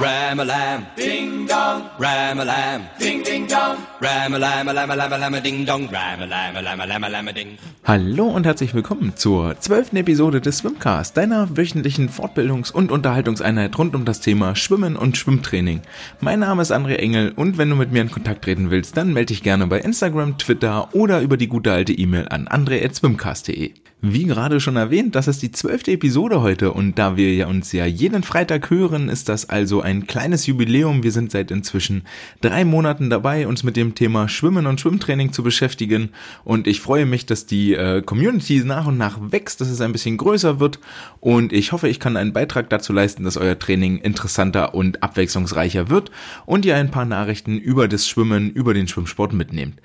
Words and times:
Ram-a-lam, 0.00 0.86
ding 0.96 1.46
dong. 1.46 1.82
Ram-a-lam, 1.98 2.88
ding 2.98 3.22
ding 3.22 3.46
dong. 3.46 3.76
Ram-a-lam, 4.00 4.68
a 4.68 4.72
lam 4.72 4.90
a 4.90 4.96
lam 4.96 5.12
a 5.12 5.18
lam 5.18 5.34
a 5.34 5.40
ding 5.42 5.66
dong. 5.66 5.90
Ram-a-lam, 5.92 6.56
a 6.56 6.62
lam 6.62 6.80
a 6.80 6.86
lam 6.86 7.04
a 7.04 7.08
lam 7.10 7.28
a 7.28 7.32
ding. 7.34 7.58
Hallo 7.84 8.28
und 8.28 8.46
herzlich 8.46 8.72
willkommen 8.72 9.12
zur 9.16 9.60
zwölften 9.60 9.98
Episode 9.98 10.40
des 10.40 10.56
Swimcast, 10.56 11.18
deiner 11.18 11.54
wöchentlichen 11.54 12.08
Fortbildungs- 12.08 12.72
und 12.72 12.90
Unterhaltungseinheit 12.90 13.76
rund 13.76 13.94
um 13.94 14.06
das 14.06 14.20
Thema 14.20 14.56
Schwimmen 14.56 14.96
und 14.96 15.18
Schwimmtraining. 15.18 15.82
Mein 16.20 16.40
Name 16.40 16.62
ist 16.62 16.72
André 16.72 16.94
Engel 16.94 17.34
und 17.36 17.58
wenn 17.58 17.68
du 17.68 17.76
mit 17.76 17.92
mir 17.92 18.00
in 18.00 18.10
Kontakt 18.10 18.44
treten 18.44 18.70
willst, 18.70 18.96
dann 18.96 19.12
melde 19.12 19.34
dich 19.34 19.42
gerne 19.42 19.66
bei 19.66 19.80
Instagram, 19.80 20.38
Twitter 20.38 20.94
oder 20.94 21.20
über 21.20 21.36
die 21.36 21.48
gute 21.48 21.72
alte 21.72 21.92
E-Mail 21.92 22.26
an 22.30 22.48
andre.swimcast.de. 22.48 23.74
Wie 24.02 24.24
gerade 24.24 24.60
schon 24.60 24.76
erwähnt, 24.76 25.14
das 25.14 25.28
ist 25.28 25.42
die 25.42 25.52
zwölfte 25.52 25.90
Episode 25.90 26.40
heute 26.40 26.72
und 26.72 26.98
da 26.98 27.18
wir 27.18 27.34
ja 27.34 27.48
uns 27.48 27.70
ja 27.72 27.84
jeden 27.84 28.22
Freitag 28.22 28.70
hören, 28.70 29.10
ist 29.10 29.28
das 29.28 29.50
also 29.50 29.82
ein 29.82 29.89
kleines 30.06 30.46
Jubiläum. 30.46 31.02
Wir 31.02 31.12
sind 31.12 31.30
seit 31.30 31.50
inzwischen 31.50 32.02
drei 32.40 32.64
Monaten 32.64 33.10
dabei, 33.10 33.46
uns 33.46 33.62
mit 33.62 33.76
dem 33.76 33.94
Thema 33.94 34.28
Schwimmen 34.28 34.66
und 34.66 34.80
Schwimmtraining 34.80 35.32
zu 35.32 35.42
beschäftigen 35.42 36.10
und 36.44 36.66
ich 36.66 36.80
freue 36.80 37.06
mich, 37.06 37.26
dass 37.26 37.46
die 37.46 37.74
äh, 37.74 38.02
Community 38.02 38.62
nach 38.64 38.86
und 38.86 38.98
nach 38.98 39.18
wächst, 39.20 39.60
dass 39.60 39.68
es 39.68 39.80
ein 39.80 39.92
bisschen 39.92 40.16
größer 40.16 40.60
wird 40.60 40.78
und 41.20 41.52
ich 41.52 41.72
hoffe, 41.72 41.88
ich 41.88 42.00
kann 42.00 42.16
einen 42.16 42.32
Beitrag 42.32 42.70
dazu 42.70 42.92
leisten, 42.92 43.24
dass 43.24 43.36
euer 43.36 43.58
Training 43.58 43.98
interessanter 43.98 44.74
und 44.74 45.02
abwechslungsreicher 45.02 45.90
wird 45.90 46.10
und 46.46 46.64
ihr 46.64 46.76
ein 46.76 46.90
paar 46.90 47.04
Nachrichten 47.04 47.58
über 47.58 47.88
das 47.88 48.08
Schwimmen, 48.08 48.50
über 48.50 48.74
den 48.74 48.88
Schwimmsport 48.88 49.32
mitnehmt. 49.32 49.80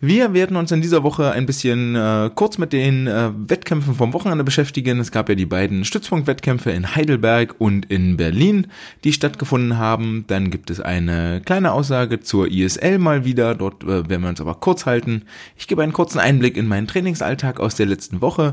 Wir 0.00 0.32
werden 0.32 0.56
uns 0.56 0.70
in 0.70 0.80
dieser 0.80 1.02
Woche 1.02 1.32
ein 1.32 1.44
bisschen 1.44 1.96
äh, 1.96 2.30
kurz 2.32 2.56
mit 2.56 2.72
den 2.72 3.08
äh, 3.08 3.30
Wettkämpfen 3.34 3.96
vom 3.96 4.12
Wochenende 4.12 4.44
beschäftigen. 4.44 5.00
Es 5.00 5.10
gab 5.10 5.28
ja 5.28 5.34
die 5.34 5.44
beiden 5.44 5.84
Stützpunktwettkämpfe 5.84 6.70
in 6.70 6.94
Heidelberg 6.94 7.56
und 7.58 7.86
in 7.86 8.16
Berlin, 8.16 8.68
die 9.02 9.12
stattgefunden 9.12 9.76
haben. 9.76 10.22
Dann 10.28 10.50
gibt 10.50 10.70
es 10.70 10.78
eine 10.78 11.42
kleine 11.44 11.72
Aussage 11.72 12.20
zur 12.20 12.46
ISL 12.46 12.98
mal 12.98 13.24
wieder. 13.24 13.56
Dort 13.56 13.82
äh, 13.82 14.08
werden 14.08 14.22
wir 14.22 14.28
uns 14.28 14.40
aber 14.40 14.54
kurz 14.54 14.86
halten. 14.86 15.22
Ich 15.56 15.66
gebe 15.66 15.82
einen 15.82 15.92
kurzen 15.92 16.20
Einblick 16.20 16.56
in 16.56 16.68
meinen 16.68 16.86
Trainingsalltag 16.86 17.58
aus 17.58 17.74
der 17.74 17.86
letzten 17.86 18.20
Woche. 18.20 18.52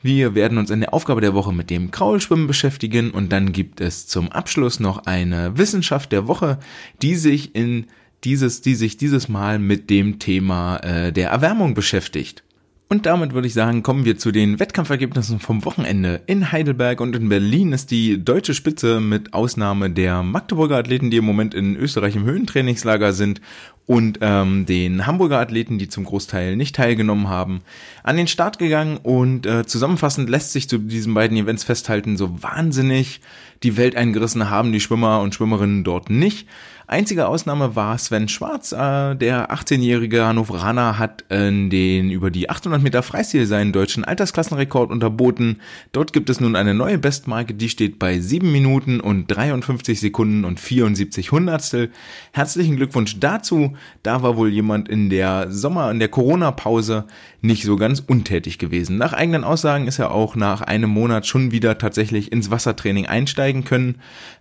Wir 0.00 0.34
werden 0.34 0.56
uns 0.56 0.70
in 0.70 0.80
der 0.80 0.94
Aufgabe 0.94 1.20
der 1.20 1.34
Woche 1.34 1.52
mit 1.52 1.68
dem 1.68 1.90
Kraulschwimmen 1.90 2.46
beschäftigen 2.46 3.10
und 3.10 3.32
dann 3.32 3.52
gibt 3.52 3.82
es 3.82 4.06
zum 4.06 4.32
Abschluss 4.32 4.80
noch 4.80 5.04
eine 5.04 5.58
Wissenschaft 5.58 6.10
der 6.10 6.26
Woche, 6.26 6.58
die 7.02 7.16
sich 7.16 7.54
in 7.54 7.84
dieses, 8.26 8.60
die 8.60 8.74
sich 8.74 8.96
dieses 8.96 9.28
Mal 9.28 9.60
mit 9.60 9.88
dem 9.88 10.18
Thema 10.18 10.78
äh, 10.78 11.12
der 11.12 11.30
Erwärmung 11.30 11.74
beschäftigt. 11.74 12.42
Und 12.88 13.04
damit 13.06 13.32
würde 13.32 13.48
ich 13.48 13.54
sagen, 13.54 13.82
kommen 13.82 14.04
wir 14.04 14.16
zu 14.16 14.30
den 14.30 14.60
Wettkampfergebnissen 14.60 15.40
vom 15.40 15.64
Wochenende. 15.64 16.22
In 16.26 16.52
Heidelberg 16.52 17.00
und 17.00 17.16
in 17.16 17.28
Berlin 17.28 17.72
ist 17.72 17.90
die 17.90 18.22
deutsche 18.22 18.54
Spitze 18.54 19.00
mit 19.00 19.32
Ausnahme 19.32 19.90
der 19.90 20.22
Magdeburger 20.22 20.76
Athleten, 20.76 21.10
die 21.10 21.16
im 21.16 21.24
Moment 21.24 21.52
in 21.52 21.76
Österreich 21.76 22.14
im 22.14 22.24
Höhentrainingslager 22.24 23.12
sind, 23.12 23.40
und 23.86 24.18
ähm, 24.20 24.66
den 24.66 25.06
Hamburger 25.06 25.38
Athleten, 25.38 25.78
die 25.78 25.88
zum 25.88 26.04
Großteil 26.04 26.56
nicht 26.56 26.74
teilgenommen 26.74 27.28
haben, 27.28 27.60
an 28.02 28.16
den 28.16 28.26
Start 28.26 28.58
gegangen. 28.58 28.98
Und 29.00 29.46
äh, 29.46 29.64
zusammenfassend 29.64 30.28
lässt 30.28 30.52
sich 30.52 30.68
zu 30.68 30.78
diesen 30.78 31.14
beiden 31.14 31.36
Events 31.36 31.62
festhalten, 31.62 32.16
so 32.16 32.42
wahnsinnig 32.42 33.20
die 33.62 33.76
Welt 33.76 33.96
eingerissen 33.96 34.50
haben 34.50 34.72
die 34.72 34.80
Schwimmer 34.80 35.20
und 35.20 35.34
Schwimmerinnen 35.34 35.82
dort 35.82 36.10
nicht. 36.10 36.46
Einzige 36.88 37.26
Ausnahme 37.26 37.74
war 37.74 37.98
Sven 37.98 38.28
Schwarz, 38.28 38.70
äh, 38.70 39.16
der 39.16 39.50
18-jährige 39.50 40.24
Hannoveraner 40.24 41.00
hat 41.00 41.24
in 41.28 41.68
den 41.68 42.10
über 42.10 42.30
die 42.30 42.48
800 42.48 42.80
Meter 42.80 43.02
Freistil 43.02 43.44
seinen 43.46 43.72
deutschen 43.72 44.04
Altersklassenrekord 44.04 44.92
unterboten. 44.92 45.60
Dort 45.90 46.12
gibt 46.12 46.30
es 46.30 46.38
nun 46.38 46.54
eine 46.54 46.74
neue 46.74 46.98
Bestmarke, 46.98 47.54
die 47.54 47.70
steht 47.70 47.98
bei 47.98 48.20
7 48.20 48.52
Minuten 48.52 49.00
und 49.00 49.26
53 49.26 49.98
Sekunden 49.98 50.44
und 50.44 50.60
74 50.60 51.32
Hundertstel. 51.32 51.90
Herzlichen 52.30 52.76
Glückwunsch 52.76 53.18
dazu. 53.18 53.72
Da 54.04 54.22
war 54.22 54.36
wohl 54.36 54.50
jemand 54.52 54.88
in 54.88 55.10
der 55.10 55.50
Sommer, 55.50 55.90
in 55.90 55.98
der 55.98 56.08
Corona-Pause 56.08 57.06
nicht 57.40 57.64
so 57.64 57.74
ganz 57.74 57.98
untätig 58.06 58.58
gewesen. 58.58 58.96
Nach 58.96 59.12
eigenen 59.12 59.42
Aussagen 59.42 59.88
ist 59.88 59.98
er 59.98 60.12
auch 60.12 60.36
nach 60.36 60.60
einem 60.60 60.90
Monat 60.90 61.26
schon 61.26 61.50
wieder 61.50 61.78
tatsächlich 61.78 62.30
ins 62.30 62.52
Wassertraining 62.52 63.06
einsteigen 63.06 63.64
können. 63.64 63.96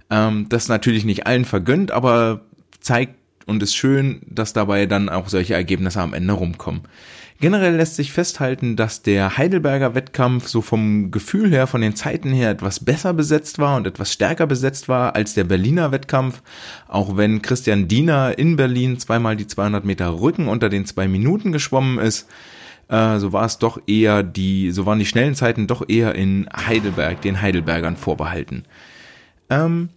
Ähm, 0.10 0.48
das 0.50 0.68
natürlich 0.68 1.06
nicht 1.06 1.28
allen 1.28 1.46
vergönnt, 1.46 1.92
aber 1.92 2.42
zeigt 2.80 3.16
und 3.46 3.62
ist 3.64 3.76
schön, 3.76 4.22
dass 4.28 4.54
dabei 4.54 4.86
dann 4.86 5.10
auch 5.10 5.30
solche 5.30 5.54
Ergebnisse 5.54 6.02
am 6.02 6.14
Ende 6.14 6.34
rumkommen. 6.34 6.82
Generell 7.42 7.76
lässt 7.76 7.98
sich 7.98 8.14
festhalten, 8.14 8.78
dass 8.78 9.02
der 9.02 9.38
Heidelberger 9.38 9.94
Wettkampf 9.94 10.48
so 10.48 10.62
vom 10.62 11.12
Gefühl 11.12 11.52
her, 11.52 11.68
von 11.68 11.82
den 11.82 11.96
Zeiten 11.96 12.32
her 12.32 12.50
etwas 12.50 12.80
besser 12.80 13.14
besetzt 13.14 13.60
war 13.60 13.76
und 13.76 13.86
etwas 13.86 14.14
stärker 14.14 14.48
besetzt 14.48 14.88
war 14.88 15.16
als 15.16 15.34
der 15.34 15.44
Berliner 15.44 15.92
Wettkampf. 15.92 16.42
Auch 16.88 17.18
wenn 17.18 17.42
Christian 17.42 17.90
Diener 17.90 18.40
in 18.40 18.56
Berlin 18.56 19.00
zweimal 19.00 19.36
die 19.36 19.48
200 19.48 19.84
Meter 19.84 20.22
Rücken 20.22 20.48
unter 20.48 20.70
den 20.70 20.86
zwei 20.86 21.10
Minuten 21.10 21.52
geschwommen 21.52 22.00
ist, 22.00 22.30
äh, 22.88 23.20
so 23.20 23.34
war 23.34 23.46
es 23.46 23.58
doch 23.58 23.82
eher 23.86 24.24
die, 24.24 24.72
so 24.72 24.86
waren 24.86 25.00
die 25.00 25.06
schnellen 25.06 25.36
Zeiten 25.36 25.68
doch 25.68 25.84
eher 25.90 26.16
in 26.16 26.48
Heidelberg, 26.56 27.22
den 27.22 27.42
Heidelbergern 27.42 27.98
vorbehalten. 27.98 28.64
Ähm, 29.50 29.90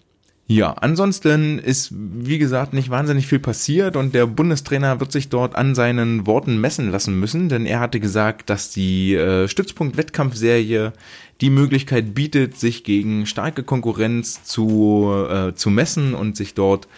ja, 0.50 0.72
ansonsten 0.72 1.58
ist, 1.58 1.92
wie 1.94 2.38
gesagt, 2.38 2.72
nicht 2.72 2.88
wahnsinnig 2.88 3.26
viel 3.26 3.38
passiert 3.38 3.96
und 3.96 4.14
der 4.14 4.26
Bundestrainer 4.26 4.98
wird 4.98 5.12
sich 5.12 5.28
dort 5.28 5.54
an 5.54 5.74
seinen 5.74 6.26
Worten 6.26 6.58
messen 6.58 6.90
lassen 6.90 7.20
müssen, 7.20 7.50
denn 7.50 7.66
er 7.66 7.80
hatte 7.80 8.00
gesagt, 8.00 8.48
dass 8.48 8.70
die 8.70 9.14
äh, 9.14 9.46
Stützpunkt-Wettkampfserie 9.46 10.94
die 11.42 11.50
Möglichkeit 11.50 12.14
bietet, 12.14 12.58
sich 12.58 12.82
gegen 12.82 13.26
starke 13.26 13.62
Konkurrenz 13.62 14.42
zu, 14.42 15.12
äh, 15.28 15.54
zu 15.54 15.68
messen 15.68 16.14
und 16.14 16.38
sich 16.38 16.54
dort 16.54 16.88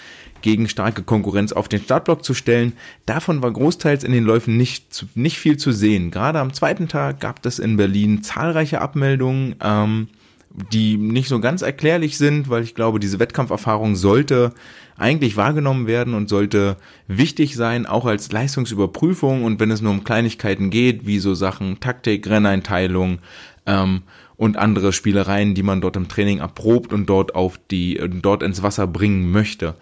gegen 0.43 0.69
starke 0.69 1.03
Konkurrenz 1.03 1.53
auf 1.53 1.69
den 1.69 1.82
Startblock 1.82 2.25
zu 2.25 2.34
stellen. 2.34 2.75
Davon 3.05 3.43
war 3.43 3.50
großteils 3.50 4.05
in 4.05 4.12
den 4.12 4.25
Läufen 4.25 4.56
nicht, 4.56 5.06
nicht 5.17 5.38
viel 5.38 5.56
zu 5.56 5.72
sehen. 5.72 6.12
Gerade 6.12 6.38
am 6.38 6.53
zweiten 6.53 6.87
Tag 6.87 7.19
gab 7.19 7.44
es 7.44 7.59
in 7.59 7.77
Berlin 7.77 8.22
zahlreiche 8.22 8.81
Abmeldungen. 8.81 9.56
Ähm, 9.61 10.09
die 10.50 10.97
nicht 10.97 11.28
so 11.28 11.41
ganz 11.41 11.62
erklärlich 11.62 12.19
sind, 12.19 12.49
weil 12.50 12.62
ich 12.62 12.75
glaube, 12.75 12.99
diese 12.99 13.21
Wettkampferfahrung 13.21 13.94
sollte 13.94 14.53
eigentlich 14.97 15.37
wahrgenommen 15.37 15.87
werden 15.87 16.15
und 16.15 16.28
sollte 16.28 16.77
wichtig 17.06 17.56
sein, 17.56 17.87
auch 17.87 18.05
als 18.05 18.33
Leistungsüberprüfung 18.33 19.44
und 19.44 19.61
wenn 19.61 19.71
es 19.71 19.81
nur 19.81 19.93
um 19.93 20.05
Kleinigkeiten 20.05 20.71
geht, 20.71 21.06
wie 21.06 21.19
so 21.21 21.34
Sachen 21.34 21.81
Taktik, 21.81 22.28
Renneinteilung 22.28 23.21
ähm, 23.66 24.03
und 24.37 24.56
andere 24.56 24.93
Spielereien, 24.93 25.55
die 25.55 25.62
man 25.62 25.81
dort 25.81 25.97
im 25.97 26.09
Training 26.09 26.38
erprobt 26.38 26.93
und 26.93 27.06
dort 27.06 27.34
auf 27.34 27.59
die 27.71 28.00
dort 28.21 28.43
ins 28.43 28.62
Wasser 28.62 28.87
bringen 28.87 29.31
möchte. 29.31 29.75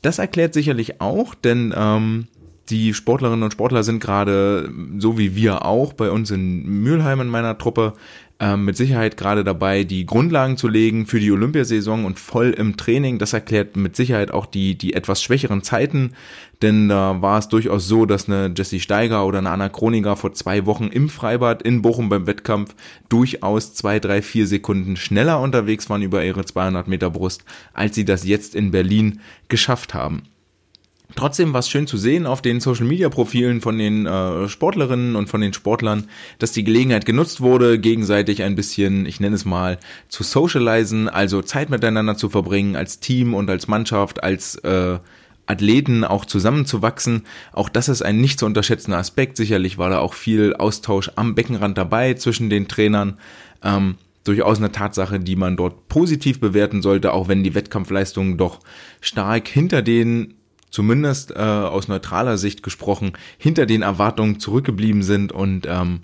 Das 0.00 0.18
erklärt 0.18 0.54
sicherlich 0.54 1.00
auch, 1.00 1.34
denn 1.34 1.74
ähm, 1.76 2.28
die 2.70 2.94
Sportlerinnen 2.94 3.42
und 3.42 3.52
Sportler 3.52 3.82
sind 3.82 4.00
gerade, 4.00 4.70
so 4.98 5.18
wie 5.18 5.34
wir 5.34 5.64
auch, 5.64 5.92
bei 5.92 6.10
uns 6.10 6.30
in 6.30 6.64
Mülheim 6.82 7.20
in 7.20 7.28
meiner 7.28 7.56
Truppe, 7.58 7.94
ähm, 8.40 8.64
mit 8.64 8.76
Sicherheit 8.76 9.16
gerade 9.16 9.42
dabei, 9.42 9.84
die 9.84 10.06
Grundlagen 10.06 10.56
zu 10.56 10.68
legen 10.68 11.06
für 11.06 11.18
die 11.18 11.32
Olympiasaison 11.32 12.04
und 12.04 12.20
voll 12.20 12.50
im 12.50 12.76
Training. 12.76 13.18
Das 13.18 13.32
erklärt 13.32 13.76
mit 13.76 13.96
Sicherheit 13.96 14.30
auch 14.30 14.46
die, 14.46 14.78
die 14.78 14.94
etwas 14.94 15.22
schwächeren 15.22 15.62
Zeiten, 15.62 16.12
denn 16.62 16.88
da 16.88 17.20
war 17.20 17.38
es 17.38 17.48
durchaus 17.48 17.88
so, 17.88 18.06
dass 18.06 18.28
eine 18.28 18.52
Jessie 18.56 18.80
Steiger 18.80 19.26
oder 19.26 19.38
eine 19.38 19.50
Anna 19.50 19.68
Kroniger 19.68 20.16
vor 20.16 20.32
zwei 20.34 20.66
Wochen 20.66 20.86
im 20.86 21.08
Freibad 21.08 21.62
in 21.62 21.82
Bochum 21.82 22.08
beim 22.08 22.26
Wettkampf 22.26 22.74
durchaus 23.08 23.74
zwei, 23.74 23.98
drei, 23.98 24.22
vier 24.22 24.46
Sekunden 24.46 24.96
schneller 24.96 25.40
unterwegs 25.40 25.90
waren 25.90 26.02
über 26.02 26.24
ihre 26.24 26.44
200 26.44 26.86
Meter 26.86 27.10
Brust, 27.10 27.44
als 27.72 27.94
sie 27.94 28.04
das 28.04 28.24
jetzt 28.24 28.54
in 28.54 28.70
Berlin 28.70 29.20
geschafft 29.48 29.94
haben. 29.94 30.22
Trotzdem 31.14 31.52
war 31.52 31.60
es 31.60 31.68
schön 31.68 31.86
zu 31.86 31.96
sehen 31.96 32.26
auf 32.26 32.42
den 32.42 32.60
Social 32.60 32.84
Media 32.84 33.08
Profilen 33.08 33.60
von 33.60 33.78
den 33.78 34.06
äh, 34.06 34.48
Sportlerinnen 34.48 35.16
und 35.16 35.28
von 35.28 35.40
den 35.40 35.52
Sportlern, 35.52 36.08
dass 36.38 36.52
die 36.52 36.64
Gelegenheit 36.64 37.06
genutzt 37.06 37.40
wurde, 37.40 37.78
gegenseitig 37.78 38.42
ein 38.42 38.54
bisschen, 38.54 39.06
ich 39.06 39.18
nenne 39.18 39.34
es 39.34 39.44
mal, 39.44 39.78
zu 40.08 40.22
socialisen, 40.22 41.08
also 41.08 41.40
Zeit 41.42 41.70
miteinander 41.70 42.16
zu 42.16 42.28
verbringen 42.28 42.76
als 42.76 43.00
Team 43.00 43.34
und 43.34 43.48
als 43.48 43.68
Mannschaft, 43.68 44.22
als 44.22 44.56
äh, 44.56 44.98
Athleten 45.46 46.04
auch 46.04 46.26
zusammenzuwachsen. 46.26 47.24
Auch 47.52 47.70
das 47.70 47.88
ist 47.88 48.02
ein 48.02 48.20
nicht 48.20 48.38
zu 48.38 48.46
unterschätzender 48.46 48.98
Aspekt. 48.98 49.38
Sicherlich 49.38 49.78
war 49.78 49.88
da 49.88 50.00
auch 50.00 50.12
viel 50.12 50.54
Austausch 50.54 51.10
am 51.16 51.34
Beckenrand 51.34 51.78
dabei 51.78 52.14
zwischen 52.14 52.50
den 52.50 52.68
Trainern. 52.68 53.18
Ähm, 53.64 53.96
durchaus 54.24 54.58
eine 54.58 54.72
Tatsache, 54.72 55.18
die 55.18 55.36
man 55.36 55.56
dort 55.56 55.88
positiv 55.88 56.38
bewerten 56.38 56.82
sollte, 56.82 57.14
auch 57.14 57.28
wenn 57.28 57.42
die 57.42 57.54
Wettkampfleistungen 57.54 58.36
doch 58.36 58.60
stark 59.00 59.48
hinter 59.48 59.80
den 59.80 60.34
zumindest 60.70 61.30
äh, 61.30 61.34
aus 61.38 61.88
neutraler 61.88 62.38
Sicht 62.38 62.62
gesprochen, 62.62 63.12
hinter 63.38 63.66
den 63.66 63.82
Erwartungen 63.82 64.40
zurückgeblieben 64.40 65.02
sind 65.02 65.32
und 65.32 65.66
ähm, 65.68 66.00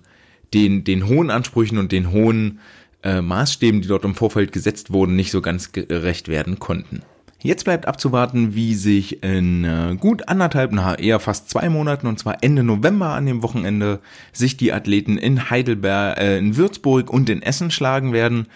den, 0.53 0.85
den 0.85 1.07
hohen 1.07 1.31
Ansprüchen 1.31 1.79
und 1.79 1.93
den 1.93 2.11
hohen 2.11 2.61
äh, 3.03 3.21
Maßstäben, 3.21 3.83
die 3.83 3.89
dort 3.89 4.05
im 4.05 4.15
Vorfeld 4.15 4.53
gesetzt 4.53 4.93
wurden, 4.93 5.17
nicht 5.17 5.31
so 5.31 5.43
ganz 5.43 5.73
gerecht 5.73 6.29
werden 6.29 6.59
konnten. 6.59 7.03
Jetzt 7.45 7.65
bleibt 7.65 7.87
abzuwarten, 7.87 8.55
wie 8.55 8.75
sich 8.75 9.23
in 9.23 9.65
äh, 9.65 9.97
gut 10.01 10.31
anderthalb, 10.31 10.73
na 10.73 10.99
eher 10.99 11.21
fast 11.21 11.51
zwei 11.51 11.69
Monaten, 11.69 12.07
und 12.07 12.19
zwar 12.19 12.43
Ende 12.43 12.63
November 12.63 13.09
an 13.11 13.27
dem 13.27 13.43
Wochenende, 13.43 14.01
sich 14.33 14.57
die 14.57 14.73
Athleten 14.73 15.19
in 15.19 15.51
Heidelberg, 15.51 16.19
äh, 16.19 16.39
in 16.39 16.57
Würzburg 16.57 17.11
und 17.11 17.29
in 17.29 17.43
Essen 17.43 17.71
schlagen 17.71 18.15
werden. 18.15 18.47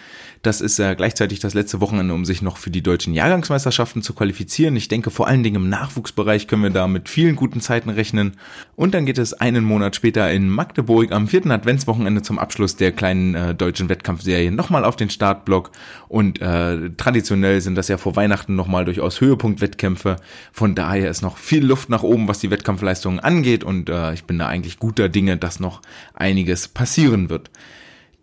Das 0.41 0.63
ist 0.63 0.79
äh, 0.79 0.95
gleichzeitig 0.95 1.41
das 1.41 1.53
letzte 1.53 1.83
Wochenende, 1.83 2.15
um 2.15 2.25
sich 2.25 2.43
noch 2.43 2.57
für 2.57 2.71
die 2.71 2.83
deutschen 2.83 3.13
Jahrgangsmeisterschaften 3.13 4.01
zu 4.01 4.15
qualifizieren. 4.15 4.77
Ich 4.77 4.89
denke, 4.89 5.11
vor 5.11 5.27
allen 5.27 5.43
Dingen 5.43 5.57
im 5.57 5.69
Nachwuchsbereich 5.69 6.47
können 6.47 6.63
wir 6.63 6.71
da 6.71 6.87
mit 6.87 7.11
vielen 7.11 7.37
guten 7.37 7.61
Zeiten 7.61 7.91
rechnen. 7.91 8.37
Und 8.75 8.95
dann 8.95 9.05
geht 9.05 9.19
es 9.19 9.35
einen 9.35 9.65
Monat 9.65 9.97
später 9.97 10.31
in 10.31 10.49
Magdeburg 10.49 11.13
am 11.13 11.29
vierten 11.29 11.51
Adventswochenende 11.51 12.23
zum 12.23 12.39
Abschluss 12.39 12.77
der 12.77 12.93
kleinen 12.93 13.35
äh, 13.35 13.55
deutschen 13.55 13.89
Wettkampfserie 13.89 14.53
nochmal 14.53 14.85
auf 14.85 14.97
den 14.97 15.11
Startblock. 15.11 15.73
Und 16.07 16.41
äh, 16.41 16.91
traditionell 16.97 17.61
sind 17.61 17.75
das 17.75 17.89
ja 17.89 17.99
vor 17.99 18.17
Weihnachten 18.17 18.55
nochmal 18.55 18.78
durchaus 18.85 19.21
Höhepunktwettkämpfe. 19.21 20.17
Von 20.53 20.75
daher 20.75 21.11
ist 21.11 21.23
noch 21.23 21.37
viel 21.37 21.65
Luft 21.65 21.89
nach 21.89 22.03
oben, 22.03 22.29
was 22.29 22.39
die 22.39 22.51
Wettkampfleistungen 22.51 23.21
angeht. 23.21 23.65
Und 23.65 23.89
äh, 23.89 24.15
ich 24.15 24.25
bin 24.25 24.39
da 24.39 24.47
eigentlich 24.47 24.79
guter 24.79 25.09
Dinge, 25.09 25.37
dass 25.37 25.61
noch 25.61 25.83
einiges 26.15 26.69
passieren 26.69 27.31
wird. 27.31 27.51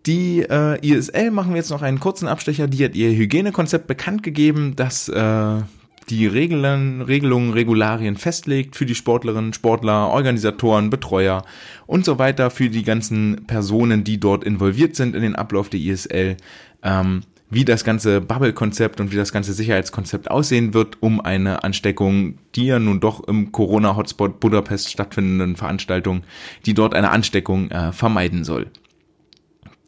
Die 0.06 0.42
äh, 0.42 0.78
ISL 0.86 1.30
machen 1.32 1.50
wir 1.50 1.56
jetzt 1.56 1.70
noch 1.70 1.82
einen 1.82 2.00
kurzen 2.00 2.28
Abstecher. 2.28 2.68
Die 2.68 2.84
hat 2.84 2.94
ihr 2.94 3.10
Hygienekonzept 3.10 3.86
bekannt 3.86 4.22
gegeben, 4.22 4.74
das 4.76 5.08
äh, 5.08 5.62
die 6.08 6.26
Regeln, 6.26 7.02
Regelungen, 7.02 7.52
Regularien 7.52 8.16
festlegt 8.16 8.76
für 8.76 8.86
die 8.86 8.94
Sportlerinnen, 8.94 9.52
Sportler, 9.52 10.08
Organisatoren, 10.08 10.90
Betreuer 10.90 11.44
und 11.86 12.04
so 12.04 12.18
weiter, 12.18 12.50
für 12.50 12.70
die 12.70 12.84
ganzen 12.84 13.46
Personen, 13.46 14.04
die 14.04 14.20
dort 14.20 14.44
involviert 14.44 14.94
sind 14.94 15.16
in 15.16 15.22
den 15.22 15.34
Ablauf 15.34 15.68
der 15.68 15.80
ISL. 15.80 16.36
Ähm, 16.82 17.22
wie 17.48 17.64
das 17.64 17.84
ganze 17.84 18.20
Bubble-Konzept 18.20 19.00
und 19.00 19.12
wie 19.12 19.16
das 19.16 19.32
ganze 19.32 19.52
Sicherheitskonzept 19.52 20.30
aussehen 20.30 20.74
wird, 20.74 20.98
um 21.00 21.20
eine 21.20 21.62
Ansteckung, 21.62 22.38
die 22.54 22.66
ja 22.66 22.78
nun 22.78 23.00
doch 23.00 23.26
im 23.28 23.52
Corona-Hotspot 23.52 24.40
Budapest 24.40 24.90
stattfindenden 24.90 25.56
Veranstaltung, 25.56 26.24
die 26.66 26.74
dort 26.74 26.94
eine 26.94 27.10
Ansteckung 27.10 27.70
äh, 27.70 27.92
vermeiden 27.92 28.44
soll. 28.44 28.66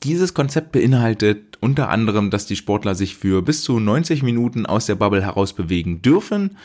Dieses 0.04 0.34
Konzept 0.34 0.70
beinhaltet 0.70 1.58
unter 1.60 1.88
anderem, 1.88 2.30
dass 2.30 2.46
die 2.46 2.54
Sportler 2.54 2.94
sich 2.94 3.16
für 3.16 3.42
bis 3.42 3.62
zu 3.64 3.80
90 3.80 4.22
Minuten 4.22 4.64
aus 4.64 4.86
der 4.86 4.94
Bubble 4.94 5.22
heraus 5.22 5.52
bewegen 5.52 6.02
dürfen, 6.02 6.56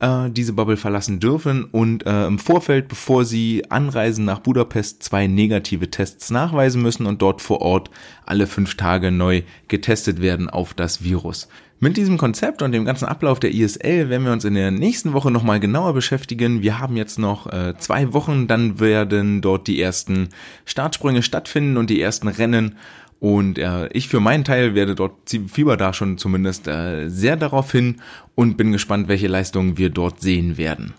äh, 0.00 0.30
diese 0.30 0.52
Bubble 0.52 0.76
verlassen 0.76 1.20
dürfen 1.20 1.64
und 1.64 2.06
äh, 2.06 2.26
im 2.26 2.38
Vorfeld, 2.38 2.88
bevor 2.88 3.24
sie 3.24 3.64
anreisen 3.70 4.24
nach 4.24 4.40
Budapest, 4.40 5.02
zwei 5.02 5.26
negative 5.26 5.90
Tests 5.90 6.30
nachweisen 6.30 6.82
müssen 6.82 7.06
und 7.06 7.22
dort 7.22 7.42
vor 7.42 7.60
Ort 7.60 7.90
alle 8.24 8.46
fünf 8.46 8.76
Tage 8.76 9.10
neu 9.10 9.42
getestet 9.68 10.20
werden 10.20 10.48
auf 10.48 10.74
das 10.74 11.02
Virus. 11.02 11.48
Mit 11.80 11.96
diesem 11.96 12.18
Konzept 12.18 12.60
und 12.62 12.72
dem 12.72 12.84
ganzen 12.84 13.04
Ablauf 13.04 13.38
der 13.38 13.54
ISL 13.54 14.08
werden 14.08 14.24
wir 14.24 14.32
uns 14.32 14.44
in 14.44 14.54
der 14.54 14.72
nächsten 14.72 15.12
Woche 15.12 15.30
nochmal 15.30 15.60
genauer 15.60 15.94
beschäftigen. 15.94 16.60
Wir 16.60 16.80
haben 16.80 16.96
jetzt 16.96 17.20
noch 17.20 17.46
äh, 17.46 17.74
zwei 17.78 18.12
Wochen, 18.12 18.48
dann 18.48 18.80
werden 18.80 19.42
dort 19.42 19.68
die 19.68 19.80
ersten 19.80 20.30
Startsprünge 20.64 21.22
stattfinden 21.22 21.76
und 21.76 21.88
die 21.88 22.00
ersten 22.00 22.26
Rennen. 22.26 22.74
Und 23.20 23.58
äh, 23.58 23.88
ich 23.88 24.08
für 24.08 24.20
meinen 24.20 24.44
Teil 24.44 24.74
werde 24.74 24.94
dort 24.94 25.12
Fieber 25.48 25.76
da 25.76 25.92
schon 25.92 26.18
zumindest 26.18 26.68
äh, 26.68 27.08
sehr 27.08 27.36
darauf 27.36 27.72
hin 27.72 27.96
und 28.34 28.56
bin 28.56 28.70
gespannt, 28.72 29.08
welche 29.08 29.26
Leistungen 29.26 29.76
wir 29.76 29.90
dort 29.90 30.20
sehen 30.20 30.56
werden. 30.56 30.94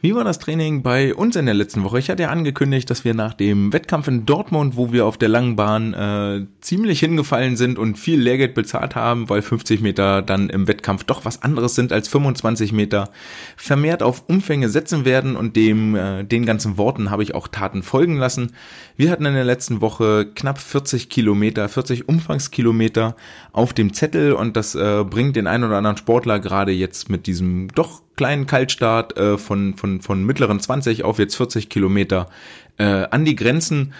Wie 0.00 0.14
war 0.14 0.22
das 0.22 0.38
Training 0.38 0.84
bei 0.84 1.12
uns 1.12 1.34
in 1.34 1.46
der 1.46 1.56
letzten 1.56 1.82
Woche? 1.82 1.98
Ich 1.98 2.08
hatte 2.08 2.22
ja 2.22 2.28
angekündigt, 2.28 2.88
dass 2.88 3.04
wir 3.04 3.14
nach 3.14 3.34
dem 3.34 3.72
Wettkampf 3.72 4.06
in 4.06 4.26
Dortmund, 4.26 4.76
wo 4.76 4.92
wir 4.92 5.04
auf 5.04 5.18
der 5.18 5.28
langen 5.28 5.56
Bahn 5.56 5.92
äh, 5.92 6.46
ziemlich 6.60 7.00
hingefallen 7.00 7.56
sind 7.56 7.80
und 7.80 7.98
viel 7.98 8.20
Lehrgeld 8.20 8.54
bezahlt 8.54 8.94
haben, 8.94 9.28
weil 9.28 9.42
50 9.42 9.80
Meter 9.80 10.22
dann 10.22 10.50
im 10.50 10.68
Wettkampf 10.68 11.02
doch 11.02 11.24
was 11.24 11.42
anderes 11.42 11.74
sind 11.74 11.92
als 11.92 12.06
25 12.06 12.70
Meter, 12.70 13.10
vermehrt 13.56 14.04
auf 14.04 14.22
Umfänge 14.28 14.68
setzen 14.68 15.04
werden 15.04 15.34
und 15.34 15.56
dem 15.56 15.96
äh, 15.96 16.22
den 16.22 16.46
ganzen 16.46 16.78
Worten 16.78 17.10
habe 17.10 17.24
ich 17.24 17.34
auch 17.34 17.48
Taten 17.48 17.82
folgen 17.82 18.18
lassen. 18.18 18.52
Wir 18.96 19.10
hatten 19.10 19.26
in 19.26 19.34
der 19.34 19.42
letzten 19.42 19.80
Woche 19.80 20.30
knapp 20.32 20.60
40 20.60 21.08
Kilometer, 21.08 21.68
40 21.68 22.08
Umfangskilometer 22.08 23.16
auf 23.50 23.72
dem 23.72 23.92
Zettel 23.92 24.34
und 24.34 24.56
das 24.56 24.76
äh, 24.76 25.02
bringt 25.02 25.34
den 25.34 25.48
einen 25.48 25.64
oder 25.64 25.78
anderen 25.78 25.96
Sportler 25.96 26.38
gerade 26.38 26.70
jetzt 26.70 27.10
mit 27.10 27.26
diesem 27.26 27.66
doch 27.74 28.02
kleinen 28.18 28.46
Kaltstart 28.46 29.16
äh, 29.16 29.38
von, 29.38 29.74
von, 29.74 30.02
von 30.02 30.24
mittleren 30.24 30.60
20 30.60 31.04
auf 31.04 31.18
jetzt 31.18 31.36
40 31.36 31.70
Kilometer 31.70 32.28
äh, 32.76 32.84
an 32.84 33.24
die 33.24 33.36
Grenzen. 33.36 33.94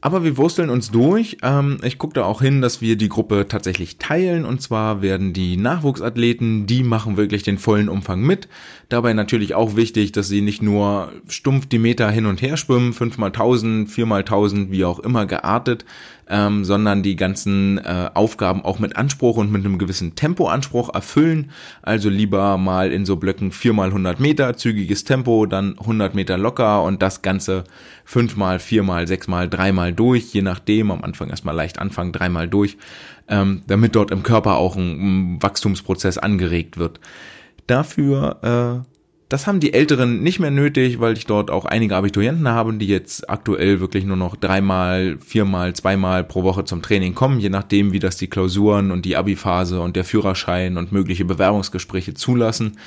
Aber 0.00 0.22
wir 0.22 0.36
wursteln 0.36 0.70
uns 0.70 0.90
durch. 0.92 1.38
Ähm, 1.42 1.78
ich 1.82 1.98
gucke 1.98 2.14
da 2.14 2.24
auch 2.24 2.40
hin, 2.40 2.60
dass 2.62 2.80
wir 2.80 2.96
die 2.96 3.08
Gruppe 3.08 3.46
tatsächlich 3.48 3.98
teilen. 3.98 4.44
Und 4.44 4.62
zwar 4.62 5.02
werden 5.02 5.32
die 5.32 5.56
Nachwuchsathleten, 5.56 6.66
die 6.66 6.84
machen 6.84 7.16
wirklich 7.16 7.42
den 7.42 7.58
vollen 7.58 7.88
Umfang 7.88 8.20
mit. 8.20 8.46
Dabei 8.88 9.14
natürlich 9.14 9.54
auch 9.56 9.74
wichtig, 9.74 10.12
dass 10.12 10.28
sie 10.28 10.42
nicht 10.42 10.62
nur 10.62 11.10
stumpf 11.26 11.66
die 11.66 11.80
Meter 11.80 12.08
hin 12.08 12.26
und 12.26 12.40
her 12.40 12.56
schwimmen, 12.56 12.92
5 12.92 13.18
mal 13.18 13.26
1000, 13.26 13.90
4 13.90 14.06
mal 14.06 14.20
1000, 14.20 14.70
wie 14.70 14.84
auch 14.84 15.00
immer 15.00 15.26
geartet, 15.26 15.84
ähm, 16.28 16.64
sondern 16.64 17.02
die 17.02 17.16
ganzen 17.16 17.78
äh, 17.78 18.10
Aufgaben 18.14 18.64
auch 18.64 18.78
mit 18.78 18.96
Anspruch 18.96 19.36
und 19.36 19.52
mit 19.52 19.64
einem 19.64 19.78
gewissen 19.78 20.14
Tempoanspruch 20.14 20.92
erfüllen. 20.92 21.50
Also 21.82 22.08
lieber 22.08 22.58
mal 22.58 22.92
in 22.92 23.06
so 23.06 23.16
Blöcken 23.16 23.52
4 23.52 23.72
mal 23.72 23.88
100 23.88 24.18
Meter, 24.18 24.56
zügiges 24.56 25.04
Tempo, 25.04 25.46
dann 25.46 25.78
100 25.78 26.14
Meter 26.14 26.36
locker 26.36 26.82
und 26.82 27.02
das 27.02 27.22
Ganze 27.22 27.64
fünfmal, 28.04 28.58
viermal, 28.58 29.06
sechsmal, 29.06 29.48
dreimal 29.48 29.92
durch, 29.92 30.32
je 30.32 30.42
nachdem. 30.42 30.90
Am 30.90 31.04
Anfang 31.04 31.30
erstmal 31.30 31.54
leicht 31.54 31.78
anfangen, 31.78 32.12
dreimal 32.12 32.48
durch, 32.48 32.76
ähm, 33.28 33.62
damit 33.66 33.94
dort 33.94 34.10
im 34.10 34.22
Körper 34.22 34.56
auch 34.56 34.76
ein, 34.76 35.36
ein 35.36 35.42
Wachstumsprozess 35.42 36.18
angeregt 36.18 36.76
wird. 36.76 37.00
Dafür 37.66 38.84
äh, 38.84 38.95
das 39.28 39.48
haben 39.48 39.58
die 39.58 39.72
Älteren 39.72 40.22
nicht 40.22 40.38
mehr 40.38 40.52
nötig, 40.52 41.00
weil 41.00 41.14
ich 41.14 41.26
dort 41.26 41.50
auch 41.50 41.64
einige 41.64 41.96
Abiturienten 41.96 42.46
habe, 42.48 42.74
die 42.74 42.86
jetzt 42.86 43.28
aktuell 43.28 43.80
wirklich 43.80 44.04
nur 44.04 44.16
noch 44.16 44.36
dreimal, 44.36 45.18
viermal, 45.18 45.74
zweimal 45.74 46.22
pro 46.22 46.44
Woche 46.44 46.64
zum 46.64 46.80
Training 46.80 47.14
kommen, 47.14 47.40
je 47.40 47.48
nachdem, 47.48 47.92
wie 47.92 47.98
das 47.98 48.16
die 48.16 48.28
Klausuren 48.28 48.92
und 48.92 49.04
die 49.04 49.16
Abi-Phase 49.16 49.80
und 49.80 49.96
der 49.96 50.04
Führerschein 50.04 50.76
und 50.76 50.92
mögliche 50.92 51.24
Bewerbungsgespräche 51.24 52.14
zulassen. 52.14 52.78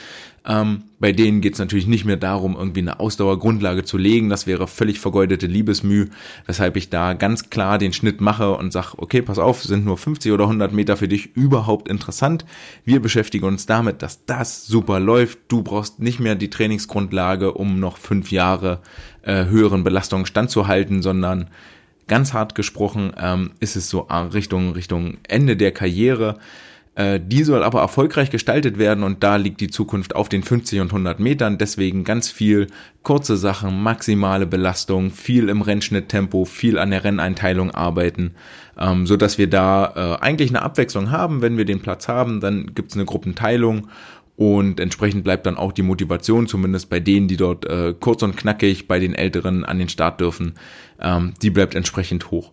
Ähm, 0.45 0.83
bei 0.99 1.11
denen 1.11 1.41
geht 1.41 1.53
es 1.53 1.59
natürlich 1.59 1.87
nicht 1.87 2.05
mehr 2.05 2.17
darum, 2.17 2.55
irgendwie 2.55 2.81
eine 2.81 2.99
Ausdauergrundlage 2.99 3.83
zu 3.83 3.97
legen. 3.97 4.29
Das 4.29 4.47
wäre 4.47 4.67
völlig 4.67 4.99
vergeudete 4.99 5.47
Liebesmüh, 5.47 6.07
weshalb 6.45 6.75
ich 6.75 6.89
da 6.89 7.13
ganz 7.13 7.49
klar 7.49 7.77
den 7.77 7.93
Schnitt 7.93 8.21
mache 8.21 8.51
und 8.51 8.71
sage, 8.71 8.93
okay, 8.97 9.21
pass 9.21 9.39
auf, 9.39 9.63
sind 9.63 9.85
nur 9.85 9.97
50 9.97 10.31
oder 10.31 10.45
100 10.45 10.73
Meter 10.73 10.97
für 10.97 11.07
dich 11.07 11.35
überhaupt 11.35 11.87
interessant. 11.87 12.45
Wir 12.85 13.01
beschäftigen 13.01 13.45
uns 13.45 13.65
damit, 13.65 14.01
dass 14.01 14.25
das 14.25 14.65
super 14.65 14.99
läuft. 14.99 15.39
Du 15.47 15.63
brauchst 15.63 15.99
nicht 15.99 16.19
mehr 16.19 16.35
die 16.35 16.49
Trainingsgrundlage, 16.49 17.53
um 17.53 17.79
noch 17.79 17.97
fünf 17.97 18.31
Jahre 18.31 18.79
äh, 19.21 19.45
höheren 19.45 19.83
Belastungen 19.83 20.25
standzuhalten, 20.25 21.01
sondern 21.01 21.49
ganz 22.07 22.33
hart 22.33 22.55
gesprochen 22.55 23.13
ähm, 23.17 23.51
ist 23.59 23.75
es 23.75 23.89
so 23.89 24.07
Richtung 24.33 24.71
Richtung 24.71 25.17
Ende 25.27 25.55
der 25.55 25.71
Karriere 25.71 26.37
äh, 26.37 26.68
die 26.99 27.43
soll 27.43 27.63
aber 27.63 27.79
erfolgreich 27.79 28.29
gestaltet 28.29 28.77
werden 28.77 29.05
und 29.05 29.23
da 29.23 29.37
liegt 29.37 29.61
die 29.61 29.69
Zukunft 29.69 30.15
auf 30.15 30.27
den 30.27 30.43
50 30.43 30.81
und 30.81 30.87
100 30.87 31.21
Metern. 31.21 31.57
Deswegen 31.57 32.03
ganz 32.03 32.29
viel 32.29 32.67
kurze 33.03 33.37
Sachen, 33.37 33.81
maximale 33.81 34.45
Belastung, 34.45 35.11
viel 35.11 35.47
im 35.47 35.61
Rennschnitttempo, 35.61 36.43
viel 36.43 36.77
an 36.77 36.91
der 36.91 37.05
Renneinteilung 37.05 37.71
arbeiten, 37.71 38.31
ähm, 38.77 39.07
so 39.07 39.15
dass 39.15 39.37
wir 39.37 39.49
da 39.49 40.17
äh, 40.19 40.23
eigentlich 40.23 40.49
eine 40.49 40.61
Abwechslung 40.61 41.09
haben. 41.09 41.41
Wenn 41.41 41.57
wir 41.57 41.65
den 41.65 41.79
Platz 41.79 42.09
haben, 42.09 42.41
dann 42.41 42.73
gibt 42.75 42.91
es 42.91 42.97
eine 42.97 43.05
Gruppenteilung 43.05 43.87
und 44.39 44.79
entsprechend 44.79 45.25
bleibt 45.25 45.45
dann 45.45 45.57
auch 45.57 45.73
die 45.73 45.81
Motivation, 45.81 46.47
zumindest 46.47 46.89
bei 46.89 47.01
denen, 47.01 47.27
die 47.27 47.35
dort 47.35 47.65
äh, 47.65 47.93
kurz 47.99 48.23
und 48.23 48.37
knackig 48.37 48.87
bei 48.87 48.97
den 48.97 49.13
Älteren 49.13 49.65
an 49.65 49.79
den 49.79 49.89
Start 49.89 50.21
dürfen, 50.21 50.53
ähm, 51.01 51.33
die 51.41 51.49
bleibt 51.49 51.75
entsprechend 51.75 52.31
hoch. 52.31 52.51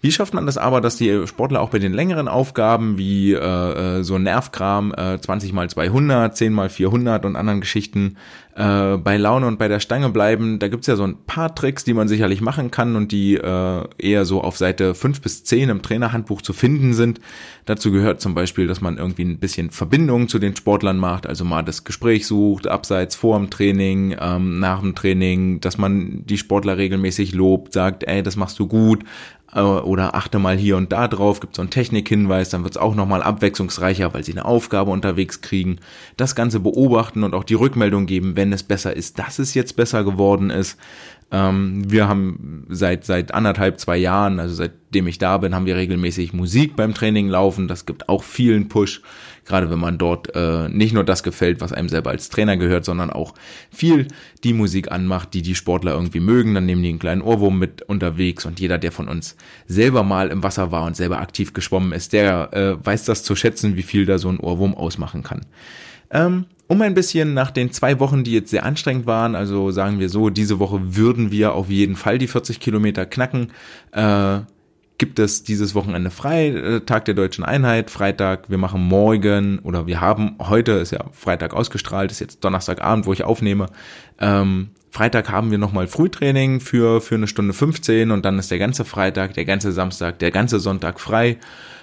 Wie 0.00 0.12
schafft 0.12 0.32
man 0.32 0.46
das 0.46 0.58
aber, 0.58 0.80
dass 0.80 0.96
die 0.96 1.26
Sportler 1.26 1.60
auch 1.60 1.70
bei 1.70 1.80
den 1.80 1.92
längeren 1.92 2.28
Aufgaben 2.28 2.98
wie 2.98 3.32
äh, 3.32 3.98
äh 3.98 4.02
so 4.04 4.16
Nervkram 4.16 4.94
äh, 4.96 5.20
20 5.20 5.52
mal 5.52 5.68
200, 5.68 6.36
10 6.36 6.52
mal 6.52 6.68
400 6.68 7.24
und 7.24 7.34
anderen 7.34 7.60
Geschichten 7.60 8.16
äh, 8.54 8.96
bei 8.96 9.16
Laune 9.16 9.48
und 9.48 9.58
bei 9.58 9.66
der 9.66 9.80
Stange 9.80 10.10
bleiben? 10.10 10.60
Da 10.60 10.68
gibt's 10.68 10.86
ja 10.86 10.94
so 10.94 11.02
ein 11.02 11.24
paar 11.26 11.52
Tricks, 11.52 11.82
die 11.82 11.94
man 11.94 12.06
sicherlich 12.06 12.40
machen 12.40 12.70
kann 12.70 12.94
und 12.94 13.10
die 13.10 13.34
äh, 13.34 13.84
eher 13.98 14.24
so 14.24 14.40
auf 14.40 14.56
Seite 14.56 14.94
5 14.94 15.20
bis 15.20 15.42
10 15.42 15.68
im 15.68 15.82
Trainerhandbuch 15.82 16.42
zu 16.42 16.52
finden 16.52 16.92
sind. 16.92 17.20
Dazu 17.64 17.90
gehört 17.90 18.20
zum 18.20 18.34
Beispiel, 18.34 18.68
dass 18.68 18.80
man 18.80 18.98
irgendwie 18.98 19.24
ein 19.24 19.38
bisschen 19.38 19.70
Verbindungen 19.70 20.28
zu 20.28 20.38
den 20.38 20.54
Sportlern 20.54 20.98
macht, 20.98 21.26
also 21.26 21.44
mal 21.44 21.62
das 21.62 21.82
Gespräch 21.82 22.24
sucht, 22.26 22.68
abseits 22.68 23.16
vor 23.16 23.36
dem 23.36 23.50
Training, 23.50 24.16
ähm, 24.20 24.60
nach 24.60 24.80
dem 24.80 24.94
Training, 24.94 25.58
dass 25.58 25.76
man 25.76 26.24
die 26.24 26.38
Sportler 26.38 26.78
regelmäßig 26.78 27.34
lobt, 27.34 27.72
sagt, 27.72 27.87
ey, 28.00 28.22
das 28.22 28.36
machst 28.36 28.58
du 28.58 28.66
gut, 28.66 29.04
äh, 29.54 29.60
oder 29.60 30.14
achte 30.14 30.38
mal 30.38 30.56
hier 30.56 30.76
und 30.76 30.92
da 30.92 31.08
drauf, 31.08 31.40
gibt 31.40 31.56
so 31.56 31.62
einen 31.62 31.70
Technikhinweis, 31.70 32.50
dann 32.50 32.64
wird 32.64 32.74
es 32.74 32.80
auch 32.80 32.94
nochmal 32.94 33.22
abwechslungsreicher, 33.22 34.12
weil 34.14 34.24
sie 34.24 34.32
eine 34.32 34.44
Aufgabe 34.44 34.90
unterwegs 34.90 35.40
kriegen. 35.40 35.78
Das 36.16 36.34
Ganze 36.34 36.60
beobachten 36.60 37.24
und 37.24 37.34
auch 37.34 37.44
die 37.44 37.54
Rückmeldung 37.54 38.06
geben, 38.06 38.36
wenn 38.36 38.52
es 38.52 38.62
besser 38.62 38.94
ist, 38.94 39.18
dass 39.18 39.38
es 39.38 39.54
jetzt 39.54 39.76
besser 39.76 40.04
geworden 40.04 40.50
ist. 40.50 40.78
Ähm, 41.30 41.82
wir 41.90 42.08
haben 42.08 42.64
seit, 42.70 43.04
seit 43.04 43.34
anderthalb, 43.34 43.78
zwei 43.78 43.98
Jahren, 43.98 44.40
also 44.40 44.54
seitdem 44.54 45.06
ich 45.06 45.18
da 45.18 45.36
bin, 45.36 45.54
haben 45.54 45.66
wir 45.66 45.76
regelmäßig 45.76 46.32
Musik 46.32 46.74
beim 46.74 46.94
Training 46.94 47.28
laufen. 47.28 47.68
Das 47.68 47.84
gibt 47.84 48.08
auch 48.08 48.22
vielen 48.22 48.68
Push, 48.68 49.02
gerade 49.44 49.70
wenn 49.70 49.78
man 49.78 49.98
dort 49.98 50.34
äh, 50.34 50.70
nicht 50.70 50.94
nur 50.94 51.04
das 51.04 51.22
gefällt, 51.22 51.60
was 51.60 51.74
einem 51.74 51.90
selber 51.90 52.10
als 52.10 52.30
Trainer 52.30 52.56
gehört, 52.56 52.86
sondern 52.86 53.10
auch 53.10 53.34
viel 53.70 54.08
die 54.42 54.54
Musik 54.54 54.90
anmacht, 54.90 55.34
die 55.34 55.42
die 55.42 55.54
Sportler 55.54 55.92
irgendwie 55.92 56.20
mögen. 56.20 56.54
Dann 56.54 56.64
nehmen 56.64 56.82
die 56.82 56.88
einen 56.88 56.98
kleinen 56.98 57.20
Ohrwurm 57.20 57.58
mit 57.58 57.82
unterwegs 57.82 58.46
und 58.46 58.58
jeder, 58.58 58.78
der 58.78 58.92
von 58.92 59.06
uns 59.06 59.36
selber 59.66 60.04
mal 60.04 60.28
im 60.28 60.42
Wasser 60.42 60.72
war 60.72 60.84
und 60.84 60.96
selber 60.96 61.20
aktiv 61.20 61.52
geschwommen 61.52 61.92
ist, 61.92 62.14
der 62.14 62.54
äh, 62.54 62.86
weiß 62.86 63.04
das 63.04 63.22
zu 63.22 63.36
schätzen, 63.36 63.76
wie 63.76 63.82
viel 63.82 64.06
da 64.06 64.16
so 64.16 64.30
ein 64.30 64.40
Ohrwurm 64.40 64.74
ausmachen 64.74 65.22
kann. 65.22 65.44
Ähm, 66.10 66.46
um 66.68 66.82
ein 66.82 66.94
bisschen 66.94 67.34
nach 67.34 67.50
den 67.50 67.72
zwei 67.72 67.98
Wochen, 67.98 68.24
die 68.24 68.32
jetzt 68.32 68.50
sehr 68.50 68.64
anstrengend 68.64 69.06
waren, 69.06 69.34
also 69.34 69.70
sagen 69.70 69.98
wir 69.98 70.08
so, 70.08 70.30
diese 70.30 70.58
Woche 70.58 70.96
würden 70.96 71.32
wir 71.32 71.54
auf 71.54 71.70
jeden 71.70 71.96
Fall 71.96 72.18
die 72.18 72.28
40 72.28 72.60
Kilometer 72.60 73.06
knacken, 73.06 73.52
äh, 73.92 74.40
gibt 74.98 75.18
es 75.18 75.44
dieses 75.44 75.74
Wochenende 75.74 76.10
frei, 76.10 76.48
äh, 76.48 76.80
Tag 76.80 77.06
der 77.06 77.14
deutschen 77.14 77.44
Einheit, 77.44 77.90
Freitag, 77.90 78.50
wir 78.50 78.58
machen 78.58 78.82
morgen 78.82 79.60
oder 79.60 79.86
wir 79.86 80.00
haben 80.00 80.36
heute, 80.40 80.72
ist 80.72 80.90
ja 80.90 81.04
Freitag 81.12 81.54
ausgestrahlt, 81.54 82.10
ist 82.10 82.20
jetzt 82.20 82.44
Donnerstagabend, 82.44 83.06
wo 83.06 83.12
ich 83.12 83.24
aufnehme, 83.24 83.66
ähm, 84.20 84.68
Freitag 84.90 85.30
haben 85.30 85.50
wir 85.50 85.58
nochmal 85.58 85.86
Frühtraining 85.86 86.60
für, 86.60 87.00
für 87.00 87.14
eine 87.14 87.28
Stunde 87.28 87.52
15 87.52 88.10
und 88.10 88.24
dann 88.24 88.38
ist 88.38 88.50
der 88.50 88.58
ganze 88.58 88.84
Freitag, 88.84 89.34
der 89.34 89.44
ganze 89.44 89.72
Samstag, 89.72 90.18
der 90.18 90.30
ganze 90.30 90.58
Sonntag 90.58 91.00
frei 91.00 91.38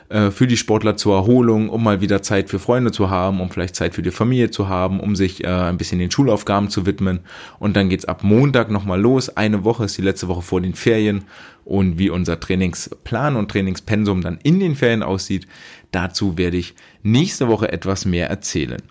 äh, 0.09 0.29
für 0.29 0.47
die 0.47 0.57
Sportler 0.57 0.97
zur 0.97 1.15
Erholung, 1.15 1.69
um 1.69 1.83
mal 1.83 2.01
wieder 2.01 2.21
Zeit 2.21 2.49
für 2.49 2.59
Freunde 2.59 2.91
zu 2.91 3.09
haben, 3.09 3.41
um 3.41 3.49
vielleicht 3.49 3.75
Zeit 3.75 3.95
für 3.95 4.01
die 4.01 4.11
Familie 4.11 4.51
zu 4.51 4.69
haben, 4.69 4.99
um 4.99 5.15
sich 5.15 5.43
äh, 5.43 5.47
ein 5.47 5.77
bisschen 5.77 5.99
den 5.99 6.11
Schulaufgaben 6.11 6.69
zu 6.69 6.85
widmen. 6.85 7.21
Und 7.59 7.75
dann 7.75 7.89
geht's 7.89 8.05
ab 8.05 8.23
Montag 8.23 8.69
nochmal 8.69 9.01
los. 9.01 9.29
Eine 9.29 9.63
Woche 9.63 9.85
ist 9.85 9.97
die 9.97 10.03
letzte 10.03 10.27
Woche 10.27 10.41
vor 10.41 10.61
den 10.61 10.75
Ferien. 10.75 11.25
Und 11.63 11.97
wie 11.97 12.11
unser 12.11 12.39
Trainingsplan 12.39 13.35
und 13.35 13.49
Trainingspensum 13.49 14.21
dann 14.21 14.37
in 14.43 14.59
den 14.59 14.75
Ferien 14.75 15.01
aussieht, 15.01 15.47
dazu 15.91 16.37
werde 16.37 16.57
ich 16.57 16.75
nächste 17.01 17.47
Woche 17.47 17.71
etwas 17.71 18.05
mehr 18.05 18.29
erzählen. 18.29 18.83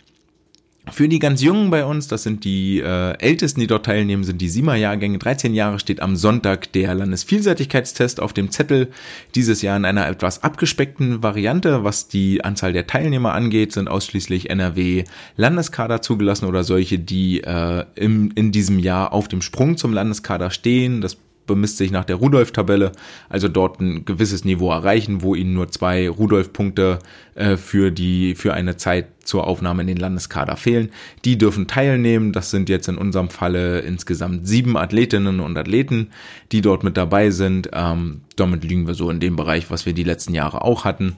Für 0.92 1.08
die 1.08 1.18
ganz 1.18 1.40
Jungen 1.42 1.70
bei 1.70 1.86
uns, 1.86 2.08
das 2.08 2.24
sind 2.24 2.44
die 2.44 2.78
äh, 2.78 3.18
Ältesten, 3.18 3.60
die 3.60 3.66
dort 3.66 3.86
teilnehmen, 3.86 4.22
sind 4.22 4.40
die 4.42 4.50
Siemer-Jahrgänge. 4.50 5.16
13 5.16 5.54
Jahre 5.54 5.78
steht 5.78 6.00
am 6.00 6.14
Sonntag 6.14 6.72
der 6.72 6.94
Landesvielseitigkeitstest 6.94 8.20
auf 8.20 8.34
dem 8.34 8.50
Zettel. 8.50 8.88
Dieses 9.34 9.62
Jahr 9.62 9.78
in 9.78 9.86
einer 9.86 10.06
etwas 10.06 10.42
abgespeckten 10.42 11.22
Variante. 11.22 11.84
Was 11.84 12.08
die 12.08 12.44
Anzahl 12.44 12.74
der 12.74 12.86
Teilnehmer 12.86 13.32
angeht, 13.32 13.72
sind 13.72 13.88
ausschließlich 13.88 14.50
NRW-Landeskader 14.50 16.02
zugelassen 16.02 16.44
oder 16.44 16.64
solche, 16.64 16.98
die 16.98 17.40
äh, 17.42 17.86
im, 17.94 18.30
in 18.34 18.52
diesem 18.52 18.78
Jahr 18.78 19.14
auf 19.14 19.26
dem 19.26 19.40
Sprung 19.40 19.78
zum 19.78 19.94
Landeskader 19.94 20.50
stehen. 20.50 21.00
Das 21.00 21.16
bemisst 21.46 21.76
sich 21.76 21.90
nach 21.90 22.04
der 22.04 22.16
Rudolf-Tabelle, 22.16 22.92
also 23.28 23.48
dort 23.48 23.80
ein 23.80 24.04
gewisses 24.04 24.44
Niveau 24.44 24.70
erreichen, 24.70 25.22
wo 25.22 25.34
ihnen 25.34 25.54
nur 25.54 25.70
zwei 25.70 26.08
Rudolf-Punkte 26.08 26.98
äh, 27.34 27.56
für 27.56 27.90
die 27.90 28.34
für 28.34 28.54
eine 28.54 28.76
Zeit 28.76 29.06
zur 29.24 29.46
Aufnahme 29.46 29.82
in 29.82 29.88
den 29.88 29.96
Landeskader 29.96 30.56
fehlen. 30.56 30.90
Die 31.24 31.38
dürfen 31.38 31.66
teilnehmen. 31.66 32.32
Das 32.32 32.50
sind 32.50 32.68
jetzt 32.68 32.88
in 32.88 32.98
unserem 32.98 33.30
Falle 33.30 33.80
insgesamt 33.80 34.46
sieben 34.46 34.76
Athletinnen 34.76 35.40
und 35.40 35.56
Athleten, 35.56 36.10
die 36.52 36.60
dort 36.60 36.84
mit 36.84 36.96
dabei 36.96 37.30
sind. 37.30 37.70
Ähm, 37.72 38.22
damit 38.36 38.64
liegen 38.64 38.86
wir 38.86 38.94
so 38.94 39.10
in 39.10 39.20
dem 39.20 39.36
Bereich, 39.36 39.70
was 39.70 39.86
wir 39.86 39.92
die 39.92 40.04
letzten 40.04 40.34
Jahre 40.34 40.62
auch 40.62 40.84
hatten. 40.84 41.16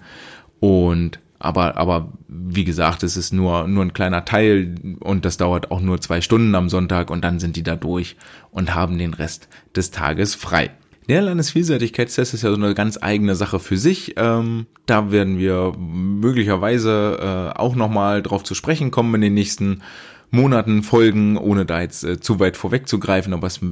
Und 0.61 1.19
aber, 1.39 1.77
aber 1.77 2.13
wie 2.29 2.65
gesagt, 2.65 3.03
es 3.03 3.17
ist 3.17 3.33
nur, 3.33 3.69
nur 3.69 3.85
ein 3.85 3.93
kleiner 3.93 4.25
Teil 4.25 4.75
und 5.01 5.25
das 5.25 5.37
dauert 5.37 5.71
auch 5.71 5.81
nur 5.81 6.01
zwei 6.01 6.21
Stunden 6.21 6.55
am 6.55 6.69
Sonntag 6.69 7.11
und 7.11 7.23
dann 7.23 7.39
sind 7.39 7.57
die 7.57 7.63
da 7.63 7.77
durch 7.77 8.17
und 8.51 8.75
haben 8.75 8.99
den 8.99 9.15
Rest 9.15 9.49
des 9.75 9.91
Tages 9.91 10.35
frei. 10.35 10.71
Der 11.09 11.23
Landesvielseitigkeitstest 11.23 12.35
ist 12.35 12.43
ja 12.43 12.51
so 12.51 12.57
eine 12.57 12.75
ganz 12.75 12.99
eigene 13.01 13.37
Sache 13.37 13.61
für 13.61 13.77
sich. 13.77 14.15
Ähm, 14.17 14.67
da 14.87 15.13
werden 15.13 15.39
wir 15.39 15.73
möglicherweise 15.79 17.53
äh, 17.55 17.59
auch 17.59 17.77
nochmal 17.77 18.23
drauf 18.23 18.43
zu 18.43 18.55
sprechen 18.55 18.91
kommen 18.91 19.15
in 19.15 19.21
den 19.21 19.35
nächsten 19.35 19.83
Monaten 20.31 20.83
folgen, 20.83 21.37
ohne 21.37 21.65
da 21.65 21.81
jetzt 21.81 22.05
äh, 22.05 22.21
zu 22.21 22.41
weit 22.41 22.57
vorwegzugreifen, 22.57 23.33
aber 23.33 23.47
es 23.47 23.59
ist 23.59 23.65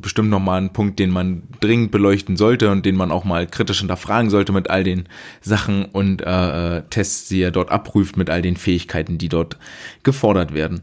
bestimmt 0.00 0.30
nochmal 0.30 0.60
ein 0.60 0.72
Punkt, 0.72 0.98
den 0.98 1.10
man 1.10 1.42
dringend 1.60 1.90
beleuchten 1.90 2.36
sollte 2.36 2.70
und 2.70 2.84
den 2.84 2.96
man 2.96 3.10
auch 3.10 3.24
mal 3.24 3.46
kritisch 3.46 3.78
hinterfragen 3.78 4.30
sollte 4.30 4.52
mit 4.52 4.70
all 4.70 4.84
den 4.84 5.08
Sachen 5.40 5.84
und 5.86 6.22
äh, 6.22 6.78
äh 6.78 6.82
Tests, 6.90 7.28
die 7.28 7.42
er 7.42 7.50
dort 7.50 7.70
abprüft, 7.70 8.16
mit 8.16 8.30
all 8.30 8.42
den 8.42 8.56
Fähigkeiten, 8.56 9.18
die 9.18 9.28
dort 9.28 9.56
gefordert 10.02 10.52
werden. 10.54 10.82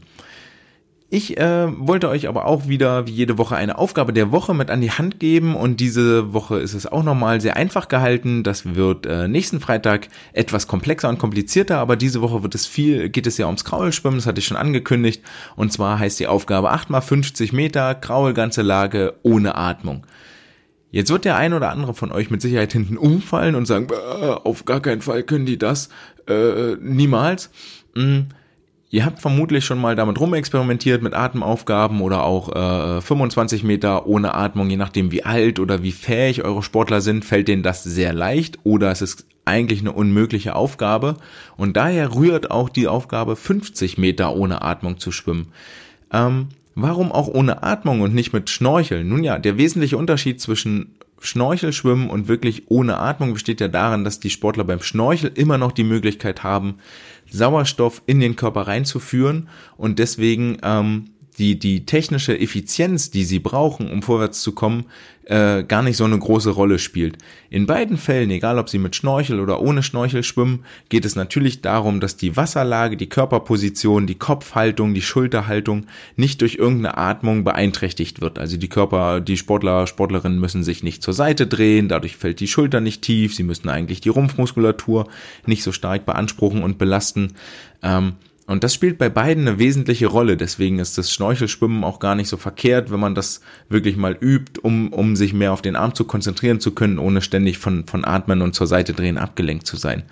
Ich 1.10 1.38
äh, 1.38 1.68
wollte 1.78 2.10
euch 2.10 2.28
aber 2.28 2.44
auch 2.44 2.68
wieder 2.68 3.06
wie 3.06 3.12
jede 3.12 3.38
Woche 3.38 3.56
eine 3.56 3.78
Aufgabe 3.78 4.12
der 4.12 4.30
Woche 4.30 4.52
mit 4.52 4.70
an 4.70 4.82
die 4.82 4.90
Hand 4.90 5.18
geben 5.18 5.56
und 5.56 5.80
diese 5.80 6.34
Woche 6.34 6.58
ist 6.58 6.74
es 6.74 6.84
auch 6.86 7.02
nochmal 7.02 7.40
sehr 7.40 7.56
einfach 7.56 7.88
gehalten. 7.88 8.42
Das 8.42 8.74
wird 8.74 9.06
äh, 9.06 9.26
nächsten 9.26 9.60
Freitag 9.60 10.08
etwas 10.34 10.66
komplexer 10.66 11.08
und 11.08 11.18
komplizierter, 11.18 11.78
aber 11.78 11.96
diese 11.96 12.20
Woche 12.20 12.42
wird 12.42 12.54
es 12.54 12.66
viel, 12.66 13.08
geht 13.08 13.26
es 13.26 13.38
ja 13.38 13.46
ums 13.46 13.64
Kraulschwimmen, 13.64 14.18
das 14.18 14.26
hatte 14.26 14.40
ich 14.40 14.46
schon 14.46 14.58
angekündigt. 14.58 15.22
Und 15.56 15.72
zwar 15.72 15.98
heißt 15.98 16.20
die 16.20 16.26
Aufgabe 16.26 16.72
8 16.72 16.90
mal 16.90 17.00
50 17.00 17.54
Meter, 17.54 17.94
Kraul 17.94 18.34
ganze 18.34 18.60
Lage 18.60 19.14
ohne 19.22 19.54
Atmung. 19.54 20.06
Jetzt 20.90 21.10
wird 21.10 21.24
der 21.24 21.36
ein 21.36 21.54
oder 21.54 21.70
andere 21.70 21.94
von 21.94 22.12
euch 22.12 22.30
mit 22.30 22.42
Sicherheit 22.42 22.72
hinten 22.72 22.98
umfallen 22.98 23.54
und 23.54 23.64
sagen, 23.64 23.88
auf 23.90 24.66
gar 24.66 24.80
keinen 24.80 25.00
Fall 25.00 25.22
können 25.22 25.46
die 25.46 25.58
das, 25.58 25.88
äh, 26.28 26.76
niemals. 26.80 27.50
Hm 27.94 28.26
Ihr 28.90 29.04
habt 29.04 29.20
vermutlich 29.20 29.66
schon 29.66 29.80
mal 29.80 29.96
damit 29.96 30.18
rumexperimentiert 30.18 31.02
mit 31.02 31.12
Atemaufgaben 31.12 32.00
oder 32.00 32.24
auch 32.24 32.96
äh, 32.96 33.00
25 33.02 33.62
Meter 33.62 34.06
ohne 34.06 34.34
Atmung, 34.34 34.70
je 34.70 34.78
nachdem 34.78 35.12
wie 35.12 35.24
alt 35.24 35.60
oder 35.60 35.82
wie 35.82 35.92
fähig 35.92 36.42
eure 36.42 36.62
Sportler 36.62 37.02
sind, 37.02 37.24
fällt 37.24 37.48
denen 37.48 37.62
das 37.62 37.84
sehr 37.84 38.14
leicht 38.14 38.58
oder 38.64 38.90
es 38.90 39.02
ist 39.02 39.26
eigentlich 39.44 39.80
eine 39.80 39.92
unmögliche 39.92 40.54
Aufgabe 40.54 41.16
und 41.58 41.76
daher 41.76 42.14
rührt 42.14 42.50
auch 42.50 42.70
die 42.70 42.88
Aufgabe 42.88 43.36
50 43.36 43.98
Meter 43.98 44.34
ohne 44.34 44.62
Atmung 44.62 44.98
zu 44.98 45.12
schwimmen. 45.12 45.48
Ähm, 46.10 46.48
warum 46.74 47.12
auch 47.12 47.28
ohne 47.28 47.62
Atmung 47.62 48.00
und 48.00 48.14
nicht 48.14 48.32
mit 48.32 48.48
Schnorcheln? 48.48 49.06
Nun 49.06 49.22
ja, 49.22 49.38
der 49.38 49.58
wesentliche 49.58 49.98
Unterschied 49.98 50.40
zwischen 50.40 50.97
Schnorchelschwimmen 51.20 52.10
und 52.10 52.28
wirklich 52.28 52.70
ohne 52.70 52.98
Atmung 52.98 53.32
besteht 53.32 53.60
ja 53.60 53.68
darin, 53.68 54.04
dass 54.04 54.20
die 54.20 54.30
Sportler 54.30 54.64
beim 54.64 54.80
Schnorchel 54.80 55.32
immer 55.34 55.58
noch 55.58 55.72
die 55.72 55.84
Möglichkeit 55.84 56.42
haben, 56.42 56.78
Sauerstoff 57.30 58.02
in 58.06 58.20
den 58.20 58.36
Körper 58.36 58.62
reinzuführen 58.62 59.48
und 59.76 59.98
deswegen 59.98 60.58
ähm, 60.62 61.10
die, 61.38 61.58
die 61.58 61.86
technische 61.86 62.38
Effizienz, 62.38 63.10
die 63.10 63.24
sie 63.24 63.38
brauchen, 63.38 63.90
um 63.90 64.02
vorwärts 64.02 64.42
zu 64.42 64.52
kommen, 64.52 64.86
äh, 65.28 65.62
gar 65.62 65.82
nicht 65.82 65.96
so 65.96 66.04
eine 66.04 66.18
große 66.18 66.50
Rolle 66.50 66.78
spielt. 66.78 67.18
In 67.50 67.66
beiden 67.66 67.98
Fällen, 67.98 68.30
egal 68.30 68.58
ob 68.58 68.70
sie 68.70 68.78
mit 68.78 68.96
Schnorchel 68.96 69.40
oder 69.40 69.60
ohne 69.60 69.82
Schnorchel 69.82 70.22
schwimmen, 70.22 70.64
geht 70.88 71.04
es 71.04 71.16
natürlich 71.16 71.60
darum, 71.60 72.00
dass 72.00 72.16
die 72.16 72.36
Wasserlage, 72.36 72.96
die 72.96 73.10
Körperposition, 73.10 74.06
die 74.06 74.14
Kopfhaltung, 74.14 74.94
die 74.94 75.02
Schulterhaltung 75.02 75.86
nicht 76.16 76.40
durch 76.40 76.54
irgendeine 76.54 76.96
Atmung 76.96 77.44
beeinträchtigt 77.44 78.22
wird. 78.22 78.38
Also 78.38 78.56
die 78.56 78.68
Körper, 78.68 79.20
die 79.20 79.36
Sportler, 79.36 79.86
Sportlerinnen 79.86 80.40
müssen 80.40 80.64
sich 80.64 80.82
nicht 80.82 81.02
zur 81.02 81.14
Seite 81.14 81.46
drehen, 81.46 81.88
dadurch 81.88 82.16
fällt 82.16 82.40
die 82.40 82.48
Schulter 82.48 82.80
nicht 82.80 83.02
tief, 83.02 83.34
sie 83.34 83.42
müssen 83.42 83.68
eigentlich 83.68 84.00
die 84.00 84.08
Rumpfmuskulatur 84.08 85.08
nicht 85.44 85.62
so 85.62 85.72
stark 85.72 86.06
beanspruchen 86.06 86.62
und 86.62 86.78
belasten. 86.78 87.34
Ähm, 87.82 88.14
und 88.48 88.64
das 88.64 88.72
spielt 88.72 88.96
bei 88.96 89.10
beiden 89.10 89.46
eine 89.46 89.58
wesentliche 89.58 90.06
Rolle. 90.06 90.38
Deswegen 90.38 90.78
ist 90.78 90.96
das 90.96 91.12
Schnorchelschwimmen 91.12 91.84
auch 91.84 92.00
gar 92.00 92.14
nicht 92.14 92.28
so 92.28 92.38
verkehrt, 92.38 92.90
wenn 92.90 92.98
man 92.98 93.14
das 93.14 93.42
wirklich 93.68 93.98
mal 93.98 94.16
übt, 94.18 94.60
um, 94.62 94.90
um 94.94 95.16
sich 95.16 95.34
mehr 95.34 95.52
auf 95.52 95.60
den 95.60 95.76
Arm 95.76 95.94
zu 95.94 96.04
konzentrieren 96.04 96.58
zu 96.58 96.70
können, 96.70 96.98
ohne 96.98 97.20
ständig 97.20 97.58
von, 97.58 97.86
von 97.86 98.06
Atmen 98.06 98.40
und 98.40 98.54
zur 98.54 98.66
Seite 98.66 98.94
drehen 98.94 99.18
abgelenkt 99.18 99.66
zu 99.66 99.76
sein. 99.76 100.04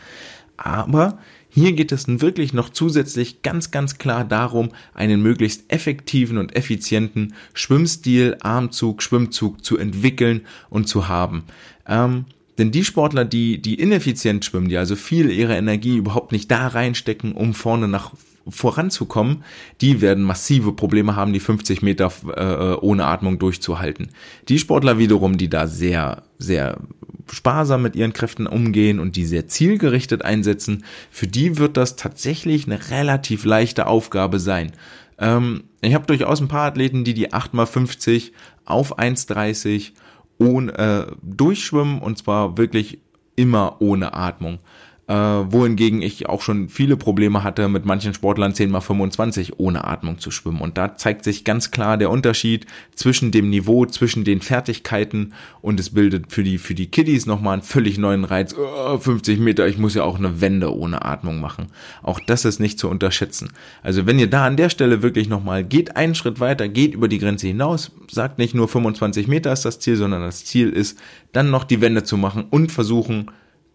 Aber 0.58 1.18
hier 1.48 1.72
geht 1.72 1.92
es 1.92 2.06
wirklich 2.06 2.52
noch 2.52 2.68
zusätzlich 2.68 3.40
ganz, 3.40 3.70
ganz 3.70 3.96
klar 3.96 4.22
darum, 4.22 4.68
einen 4.92 5.22
möglichst 5.22 5.72
effektiven 5.72 6.36
und 6.36 6.54
effizienten 6.54 7.32
Schwimmstil, 7.54 8.36
Armzug, 8.40 9.02
Schwimmzug 9.02 9.64
zu 9.64 9.78
entwickeln 9.78 10.42
und 10.68 10.88
zu 10.88 11.08
haben. 11.08 11.44
Ähm, 11.88 12.26
denn 12.58 12.70
die 12.70 12.84
Sportler, 12.84 13.24
die, 13.24 13.60
die 13.60 13.74
ineffizient 13.74 14.44
schwimmen, 14.44 14.68
die 14.68 14.76
also 14.76 14.96
viel 14.96 15.30
ihrer 15.30 15.56
Energie 15.56 15.96
überhaupt 15.96 16.32
nicht 16.32 16.50
da 16.50 16.68
reinstecken, 16.68 17.32
um 17.32 17.54
vorne 17.54 17.88
nach 17.88 18.12
voranzukommen, 18.48 19.42
die 19.80 20.00
werden 20.00 20.22
massive 20.22 20.72
Probleme 20.72 21.16
haben, 21.16 21.32
die 21.32 21.40
50 21.40 21.82
Meter 21.82 22.12
äh, 22.36 22.76
ohne 22.80 23.06
Atmung 23.06 23.38
durchzuhalten. 23.38 24.10
Die 24.48 24.58
Sportler 24.58 24.98
wiederum, 24.98 25.36
die 25.36 25.48
da 25.48 25.66
sehr, 25.66 26.22
sehr 26.38 26.78
sparsam 27.30 27.82
mit 27.82 27.96
ihren 27.96 28.12
Kräften 28.12 28.46
umgehen 28.46 29.00
und 29.00 29.16
die 29.16 29.26
sehr 29.26 29.48
zielgerichtet 29.48 30.24
einsetzen, 30.24 30.84
für 31.10 31.26
die 31.26 31.58
wird 31.58 31.76
das 31.76 31.96
tatsächlich 31.96 32.66
eine 32.66 32.90
relativ 32.90 33.44
leichte 33.44 33.86
Aufgabe 33.88 34.38
sein. 34.38 34.72
Ähm, 35.18 35.64
ich 35.80 35.94
habe 35.94 36.06
durchaus 36.06 36.40
ein 36.40 36.48
paar 36.48 36.66
Athleten, 36.66 37.04
die 37.04 37.14
die 37.14 37.32
8x50 37.32 38.30
auf 38.64 38.98
1,30 38.98 39.92
ohne, 40.38 40.72
äh, 40.78 41.06
durchschwimmen 41.22 42.00
und 42.00 42.18
zwar 42.18 42.56
wirklich 42.58 42.98
immer 43.36 43.76
ohne 43.80 44.14
Atmung. 44.14 44.58
Äh, 45.08 45.14
wohingegen 45.14 46.02
ich 46.02 46.28
auch 46.28 46.42
schon 46.42 46.68
viele 46.68 46.96
Probleme 46.96 47.44
hatte, 47.44 47.68
mit 47.68 47.84
manchen 47.84 48.12
Sportlern 48.12 48.54
10 48.54 48.70
mal 48.70 48.80
25 48.80 49.58
ohne 49.58 49.84
Atmung 49.84 50.18
zu 50.18 50.32
schwimmen. 50.32 50.60
Und 50.60 50.76
da 50.78 50.96
zeigt 50.96 51.22
sich 51.22 51.44
ganz 51.44 51.70
klar 51.70 51.96
der 51.96 52.10
Unterschied 52.10 52.66
zwischen 52.94 53.30
dem 53.30 53.48
Niveau, 53.48 53.86
zwischen 53.86 54.24
den 54.24 54.40
Fertigkeiten 54.40 55.32
und 55.62 55.78
es 55.78 55.90
bildet 55.90 56.32
für 56.32 56.42
die, 56.42 56.58
für 56.58 56.74
die 56.74 56.88
Kiddies 56.88 57.26
nochmal 57.26 57.54
einen 57.54 57.62
völlig 57.62 57.98
neuen 57.98 58.24
Reiz. 58.24 58.54
Oh, 58.54 58.98
50 58.98 59.38
Meter, 59.38 59.68
ich 59.68 59.78
muss 59.78 59.94
ja 59.94 60.02
auch 60.02 60.18
eine 60.18 60.40
Wende 60.40 60.74
ohne 60.74 61.04
Atmung 61.04 61.40
machen. 61.40 61.68
Auch 62.02 62.18
das 62.26 62.44
ist 62.44 62.58
nicht 62.58 62.78
zu 62.78 62.88
unterschätzen. 62.88 63.50
Also 63.82 64.06
wenn 64.06 64.18
ihr 64.18 64.28
da 64.28 64.44
an 64.44 64.56
der 64.56 64.70
Stelle 64.70 65.02
wirklich 65.02 65.28
nochmal 65.28 65.62
geht 65.62 65.96
einen 65.96 66.16
Schritt 66.16 66.40
weiter, 66.40 66.68
geht 66.68 66.94
über 66.94 67.06
die 67.06 67.18
Grenze 67.18 67.46
hinaus, 67.46 67.92
sagt 68.10 68.38
nicht 68.38 68.54
nur 68.54 68.66
25 68.66 69.28
Meter 69.28 69.52
ist 69.52 69.64
das 69.64 69.78
Ziel, 69.78 69.96
sondern 69.96 70.22
das 70.22 70.44
Ziel 70.44 70.70
ist, 70.70 70.98
dann 71.32 71.50
noch 71.50 71.62
die 71.62 71.80
Wende 71.80 72.02
zu 72.02 72.16
machen 72.16 72.46
und 72.50 72.72
versuchen, 72.72 73.30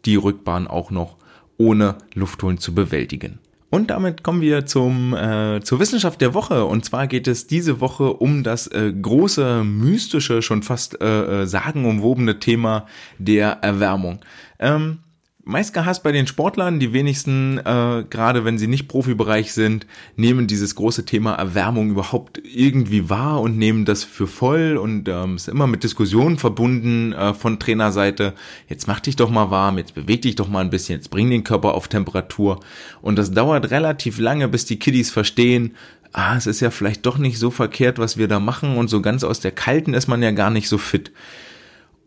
die 0.06 0.16
Rückbahn 0.16 0.68
auch 0.68 0.92
noch 0.92 1.18
ohne 1.58 1.96
Luftholen 2.14 2.58
zu 2.58 2.74
bewältigen. 2.74 3.40
Und 3.70 3.90
damit 3.90 4.22
kommen 4.22 4.42
wir 4.42 4.66
zum, 4.66 5.14
äh, 5.14 5.62
zur 5.64 5.80
Wissenschaft 5.80 6.20
der 6.20 6.34
Woche. 6.34 6.66
Und 6.66 6.84
zwar 6.84 7.08
geht 7.08 7.26
es 7.28 7.48
diese 7.48 7.80
Woche 7.80 8.14
um 8.14 8.44
das 8.44 8.68
äh, 8.68 8.92
große, 8.92 9.64
mystische, 9.64 10.42
schon 10.42 10.62
fast 10.62 11.02
äh, 11.02 11.44
äh 11.44 11.46
sagenumwobene 11.46 12.40
Thema 12.40 12.86
der 13.18 13.60
Erwärmung. 13.62 14.20
Ähm, 14.60 15.00
meist 15.44 15.74
gehasst 15.74 16.04
bei 16.04 16.12
den 16.12 16.28
Sportlern. 16.28 16.80
Die 16.80 16.94
wenigsten, 16.94 17.58
äh, 17.58 18.04
gerade 18.10 18.46
wenn 18.46 18.58
sie 18.58 18.68
nicht 18.68 18.88
Profibereich 18.88 19.54
sind, 19.54 19.86
nehmen 20.16 20.48
dieses 20.48 20.76
große 20.76 21.06
Thema 21.06 21.34
Erwärmung 21.34 21.92
überhaupt 21.92 22.42
irgendwie 22.44 23.10
wahr 23.10 23.42
und 23.42 23.58
nehmen 23.58 23.86
das 23.86 24.04
für 24.04 24.28
voll 24.28 24.78
und 24.78 25.08
ähm, 25.08 25.36
ist 25.36 25.50
immer 25.50 25.68
mit 25.68 25.84
Diskussionen 25.84 26.38
verbunden 26.38 27.14
äh, 27.14 27.34
von 27.34 27.60
Trainerseite. 27.60 28.34
Jetzt 28.68 28.88
mach 28.88 29.00
dich 29.00 29.16
doch 29.16 29.30
mal 29.30 29.52
warm, 29.52 29.78
jetzt 29.78 29.96
beweg 29.96 30.22
dich 30.22 30.36
doch 30.36 30.48
mal 30.48 30.60
ein 30.60 30.70
bisschen, 30.70 30.98
jetzt 30.98 31.10
bring 31.10 31.30
den 31.30 31.44
Körper 31.44 31.74
auf 31.74 31.88
Temperatur. 31.88 32.60
Und 33.02 33.18
das 33.18 33.32
dauert 33.32 33.72
relativ 33.72 34.20
lange, 34.20 34.48
bis 34.48 34.66
die 34.66 34.80
Kiddies 34.80 35.12
verstehen, 35.12 35.76
ah, 36.14 36.36
es 36.36 36.48
ist 36.48 36.60
ja 36.60 36.72
vielleicht 36.72 37.06
doch 37.06 37.18
nicht 37.18 37.40
so 37.40 37.52
verkehrt, 37.52 38.00
was 38.00 38.18
wir 38.18 38.28
da 38.28 38.40
machen 38.40 38.78
und 38.78 38.90
so 38.90 39.02
ganz 39.02 39.24
aus 39.24 39.40
der 39.40 39.52
Kalten 39.52 39.94
ist 39.94 40.08
man 40.08 40.22
ja 40.22 40.32
gar 40.32 40.50
nicht 40.50 40.68
so 40.68 40.78
fit. 40.78 41.12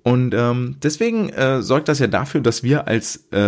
Und 0.04 0.34
ähm, 0.34 0.76
deswegen 0.82 1.30
äh, 1.30 1.62
sorgt 1.62 1.88
das 1.88 1.98
ja 1.98 2.06
dafür, 2.06 2.42
dass 2.42 2.62
wir 2.62 2.86
als 2.86 3.26
äh, 3.32 3.38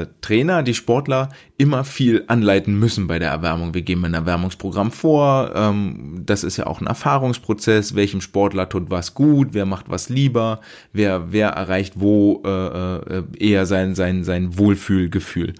äh, 0.00 0.06
Trainer, 0.22 0.62
die 0.62 0.72
Sportler, 0.72 1.28
immer 1.58 1.84
viel 1.84 2.24
anleiten 2.26 2.78
müssen 2.78 3.06
bei 3.06 3.18
der 3.18 3.28
Erwärmung. 3.28 3.74
Wir 3.74 3.82
geben 3.82 4.06
ein 4.06 4.14
Erwärmungsprogramm 4.14 4.92
vor. 4.92 5.52
Ähm, 5.54 6.22
das 6.24 6.42
ist 6.42 6.56
ja 6.56 6.66
auch 6.66 6.80
ein 6.80 6.86
Erfahrungsprozess. 6.86 7.94
Welchem 7.94 8.22
Sportler 8.22 8.70
tut 8.70 8.88
was 8.88 9.12
gut? 9.12 9.48
Wer 9.52 9.66
macht 9.66 9.90
was 9.90 10.08
lieber? 10.08 10.62
Wer 10.94 11.32
wer 11.32 11.50
erreicht 11.50 12.00
wo 12.00 12.42
äh, 12.46 12.96
äh, 12.96 13.22
eher 13.38 13.66
sein 13.66 13.94
sein 13.94 14.24
sein 14.24 14.56
Wohlfühlgefühl? 14.56 15.52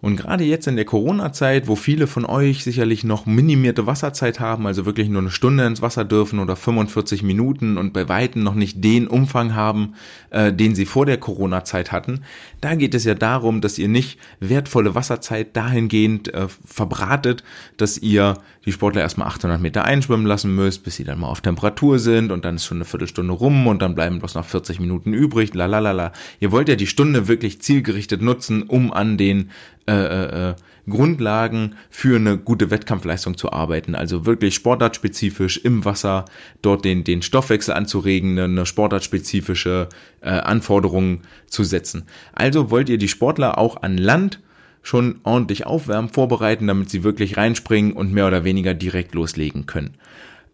Und 0.00 0.16
gerade 0.16 0.44
jetzt 0.44 0.66
in 0.66 0.76
der 0.76 0.84
Corona-Zeit, 0.84 1.68
wo 1.68 1.76
viele 1.76 2.06
von 2.06 2.24
euch 2.24 2.64
sicherlich 2.64 3.04
noch 3.04 3.26
minimierte 3.26 3.86
Wasserzeit 3.86 4.40
haben, 4.40 4.66
also 4.66 4.86
wirklich 4.86 5.08
nur 5.08 5.20
eine 5.20 5.30
Stunde 5.30 5.66
ins 5.66 5.82
Wasser 5.82 6.04
dürfen 6.04 6.38
oder 6.38 6.56
45 6.56 7.22
Minuten 7.22 7.76
und 7.76 7.92
bei 7.92 8.08
Weitem 8.08 8.42
noch 8.42 8.54
nicht 8.54 8.82
den 8.82 9.08
Umfang 9.08 9.54
haben, 9.54 9.94
äh, 10.30 10.52
den 10.52 10.74
sie 10.74 10.86
vor 10.86 11.06
der 11.06 11.18
Corona-Zeit 11.18 11.92
hatten, 11.92 12.22
da 12.60 12.74
geht 12.74 12.94
es 12.94 13.04
ja 13.04 13.14
darum, 13.14 13.60
dass 13.60 13.78
ihr 13.78 13.88
nicht 13.88 14.18
wertvolle 14.40 14.94
Wasserzeit 14.94 15.56
dahingehend 15.56 16.32
äh, 16.32 16.48
verbratet, 16.64 17.44
dass 17.76 17.98
ihr 17.98 18.34
die 18.64 18.72
Sportler 18.72 19.00
erstmal 19.00 19.28
800 19.28 19.60
Meter 19.60 19.84
einschwimmen 19.84 20.26
lassen 20.26 20.54
müsst, 20.54 20.84
bis 20.84 20.96
sie 20.96 21.04
dann 21.04 21.20
mal 21.20 21.28
auf 21.28 21.40
Temperatur 21.40 21.98
sind 21.98 22.30
und 22.30 22.44
dann 22.44 22.56
ist 22.56 22.66
schon 22.66 22.78
eine 22.78 22.84
Viertelstunde 22.84 23.32
rum 23.32 23.66
und 23.66 23.80
dann 23.80 23.94
bleiben 23.94 24.18
bloß 24.18 24.34
noch 24.34 24.44
40 24.44 24.80
Minuten 24.80 25.14
übrig, 25.14 25.54
la 25.54 25.66
la 25.66 25.78
la 25.78 25.92
la. 25.92 26.12
Ihr 26.40 26.52
wollt 26.52 26.68
ja 26.68 26.76
die 26.76 26.86
Stunde 26.86 27.28
wirklich 27.28 27.62
zielgerichtet 27.62 28.20
nutzen, 28.20 28.62
um 28.62 28.92
an 28.92 29.16
den 29.16 29.50
äh, 29.90 29.92
äh, 29.92 30.50
äh, 30.50 30.54
Grundlagen 30.88 31.74
für 31.90 32.16
eine 32.16 32.38
gute 32.38 32.70
Wettkampfleistung 32.70 33.36
zu 33.36 33.52
arbeiten. 33.52 33.96
Also 33.96 34.24
wirklich 34.24 34.54
sportartspezifisch 34.54 35.58
im 35.58 35.84
Wasser 35.84 36.26
dort 36.62 36.84
den, 36.84 37.02
den 37.02 37.22
Stoffwechsel 37.22 37.74
anzuregen, 37.74 38.38
eine 38.38 38.66
sportartspezifische 38.66 39.88
äh, 40.20 40.28
Anforderungen 40.30 41.22
zu 41.46 41.64
setzen. 41.64 42.04
Also 42.32 42.70
wollt 42.70 42.88
ihr 42.88 42.98
die 42.98 43.08
Sportler 43.08 43.58
auch 43.58 43.82
an 43.82 43.98
Land 43.98 44.40
schon 44.82 45.18
ordentlich 45.24 45.66
aufwärmen, 45.66 46.08
vorbereiten, 46.08 46.68
damit 46.68 46.88
sie 46.88 47.02
wirklich 47.02 47.36
reinspringen 47.36 47.92
und 47.92 48.12
mehr 48.12 48.28
oder 48.28 48.44
weniger 48.44 48.74
direkt 48.74 49.14
loslegen 49.14 49.66
können. 49.66 49.94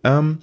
Ähm, 0.02 0.38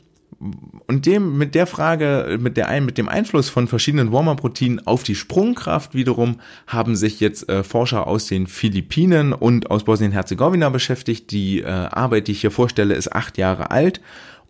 und 0.87 1.05
dem, 1.05 1.37
mit 1.37 1.55
der 1.55 1.67
Frage, 1.67 2.37
mit 2.39 2.57
der 2.57 2.81
mit 2.81 2.97
dem 2.97 3.09
Einfluss 3.09 3.49
von 3.49 3.67
verschiedenen 3.67 4.11
Warmer-Proteinen 4.11 4.85
auf 4.87 5.03
die 5.03 5.15
Sprungkraft 5.15 5.93
wiederum 5.93 6.39
haben 6.67 6.95
sich 6.95 7.19
jetzt 7.19 7.49
äh, 7.49 7.63
Forscher 7.63 8.07
aus 8.07 8.27
den 8.27 8.47
Philippinen 8.47 9.33
und 9.33 9.71
aus 9.71 9.83
Bosnien-Herzegowina 9.83 10.69
beschäftigt. 10.69 11.31
Die 11.31 11.61
äh, 11.61 11.65
Arbeit, 11.67 12.27
die 12.27 12.33
ich 12.33 12.41
hier 12.41 12.51
vorstelle, 12.51 12.95
ist 12.95 13.11
acht 13.13 13.37
Jahre 13.37 13.71
alt 13.71 14.01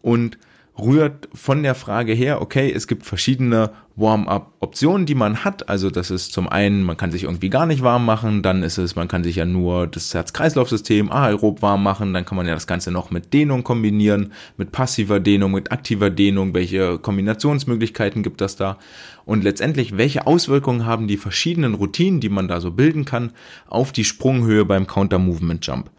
und 0.02 0.38
rührt 0.80 1.30
von 1.34 1.62
der 1.62 1.76
Frage 1.76 2.14
her, 2.14 2.42
okay, 2.42 2.72
es 2.72 2.88
gibt 2.88 3.06
verschiedene 3.06 3.72
Warm-up-Optionen, 3.96 5.06
die 5.06 5.14
man 5.14 5.44
hat. 5.44 5.70
Also 5.70 5.92
das 5.92 6.10
ist 6.10 6.34
zum 6.34 6.50
einen, 6.50 6.82
man 6.82 6.98
kann 6.98 7.12
sich 7.12 7.24
irgendwie 7.24 7.52
gar 7.52 7.68
nicht 7.68 7.84
warm 7.84 8.06
machen, 8.06 8.42
dann 8.42 8.64
ist 8.64 8.80
es, 8.80 8.96
man 8.96 9.08
kann 9.08 9.24
sich 9.24 9.36
ja 9.36 9.46
nur 9.46 9.86
das 9.86 10.12
Herz-Kreislauf-System 10.16 11.12
aerob 11.12 11.62
warm 11.62 11.84
machen, 11.84 12.12
dann 12.14 12.26
kann 12.26 12.38
man 12.38 12.48
ja 12.48 12.56
das 12.56 12.66
Ganze 12.66 12.92
noch 12.92 13.12
mit 13.12 13.34
Dehnung 13.34 13.64
kombinieren, 13.64 14.34
mit 14.58 14.72
passiver 14.72 15.20
Dehnung, 15.20 15.52
mit 15.52 15.72
aktiver 15.72 16.10
Dehnung, 16.10 16.56
welche 16.56 16.98
Kombinationsmöglichkeiten 16.98 18.24
gibt 18.24 18.42
das 18.42 18.56
da? 18.56 18.80
Und 19.26 19.44
letztendlich, 19.44 19.96
welche 19.96 20.26
Auswirkungen 20.26 20.88
haben 20.88 21.08
die 21.08 21.18
verschiedenen 21.18 21.76
Routinen, 21.76 22.20
die 22.20 22.30
man 22.30 22.48
da 22.48 22.60
so 22.60 22.72
bilden 22.72 23.06
kann, 23.06 23.32
auf 23.68 23.92
die 23.92 24.04
Sprunghöhe 24.04 24.66
beim 24.66 24.88
Counter-Movement-Jump? 24.88 25.92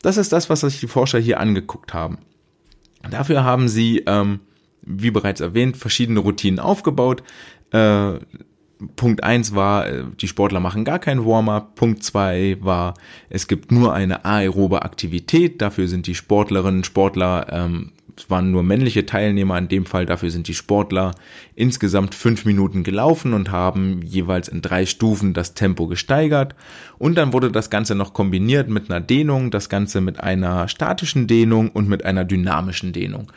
Das 0.00 0.16
ist 0.16 0.32
das, 0.32 0.48
was 0.48 0.60
sich 0.60 0.80
die 0.80 0.88
Forscher 0.88 1.18
hier 1.18 1.40
angeguckt 1.40 1.92
haben. 1.92 2.18
Dafür 3.10 3.44
haben 3.44 3.68
sie, 3.68 4.02
ähm, 4.06 4.40
wie 4.82 5.10
bereits 5.10 5.40
erwähnt, 5.40 5.76
verschiedene 5.76 6.20
Routinen 6.20 6.58
aufgebaut. 6.58 7.22
Äh, 7.70 8.14
Punkt 8.96 9.22
eins 9.22 9.54
war, 9.54 9.86
äh, 9.86 10.04
die 10.20 10.28
Sportler 10.28 10.60
machen 10.60 10.84
gar 10.84 10.98
kein 10.98 11.24
Warm-up. 11.24 11.74
Punkt 11.74 12.02
zwei 12.02 12.56
war, 12.60 12.94
es 13.30 13.46
gibt 13.46 13.72
nur 13.72 13.94
eine 13.94 14.24
aerobe 14.24 14.82
Aktivität. 14.82 15.62
Dafür 15.62 15.88
sind 15.88 16.06
die 16.06 16.14
Sportlerinnen, 16.14 16.84
Sportler 16.84 17.46
ähm, 17.50 17.92
es 18.16 18.30
waren 18.30 18.50
nur 18.50 18.62
männliche 18.62 19.06
Teilnehmer 19.06 19.58
in 19.58 19.68
dem 19.68 19.86
Fall, 19.86 20.06
dafür 20.06 20.30
sind 20.30 20.46
die 20.46 20.54
Sportler 20.54 21.14
insgesamt 21.54 22.14
fünf 22.14 22.44
Minuten 22.44 22.84
gelaufen 22.84 23.32
und 23.34 23.50
haben 23.50 24.02
jeweils 24.02 24.48
in 24.48 24.62
drei 24.62 24.86
Stufen 24.86 25.34
das 25.34 25.54
Tempo 25.54 25.86
gesteigert. 25.86 26.54
Und 26.98 27.16
dann 27.16 27.32
wurde 27.32 27.50
das 27.50 27.70
Ganze 27.70 27.94
noch 27.94 28.14
kombiniert 28.14 28.68
mit 28.68 28.90
einer 28.90 29.00
Dehnung, 29.00 29.50
das 29.50 29.68
Ganze 29.68 30.00
mit 30.00 30.20
einer 30.20 30.68
statischen 30.68 31.26
Dehnung 31.26 31.70
und 31.70 31.88
mit 31.88 32.04
einer 32.04 32.24
dynamischen 32.24 32.92
Dehnung. 32.92 33.32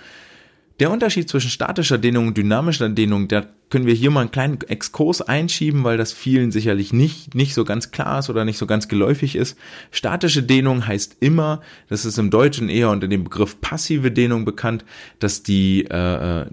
Der 0.80 0.92
Unterschied 0.92 1.28
zwischen 1.28 1.50
statischer 1.50 1.98
Dehnung 1.98 2.28
und 2.28 2.38
dynamischer 2.38 2.88
Dehnung, 2.90 3.28
da 3.28 3.46
können 3.70 3.88
wir 3.88 3.96
hier 3.96 4.12
mal 4.12 4.22
einen 4.22 4.32
kleinen 4.32 4.62
Exkurs 4.62 5.22
einschieben, 5.22 5.84
weil 5.84 5.98
das 5.98 6.14
vielen 6.14 6.52
sicherlich 6.52 6.94
nicht, 6.94 7.34
nicht 7.34 7.56
so 7.56 7.66
ganz 7.66 7.90
klar 7.90 8.20
ist 8.20 8.30
oder 8.30 8.46
nicht 8.46 8.60
so 8.60 8.68
ganz 8.68 8.88
geläufig 8.88 9.36
ist. 9.36 9.58
Statische 9.92 10.44
Dehnung 10.44 10.86
heißt 10.86 11.18
immer, 11.20 11.62
das 11.90 12.06
ist 12.06 12.20
im 12.20 12.30
Deutschen 12.30 12.70
eher 12.70 12.92
unter 12.92 13.08
dem 13.08 13.24
Begriff 13.24 13.60
passive 13.60 14.12
Dehnung 14.12 14.46
bekannt, 14.46 14.86
dass 15.18 15.42
die 15.42 15.86
äh, 15.86 16.46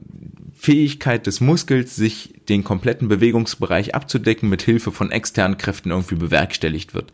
Fähigkeit 0.55 1.27
des 1.27 1.43
Muskels, 1.43 1.95
sich 1.95 2.33
den 2.49 2.65
kompletten 2.65 3.09
Bewegungsbereich 3.09 3.95
abzudecken, 3.95 4.49
mit 4.49 4.63
Hilfe 4.63 4.91
von 4.91 5.11
externen 5.11 5.59
Kräften 5.59 5.91
irgendwie 5.91 6.15
bewerkstelligt 6.15 6.95
wird. 6.95 7.13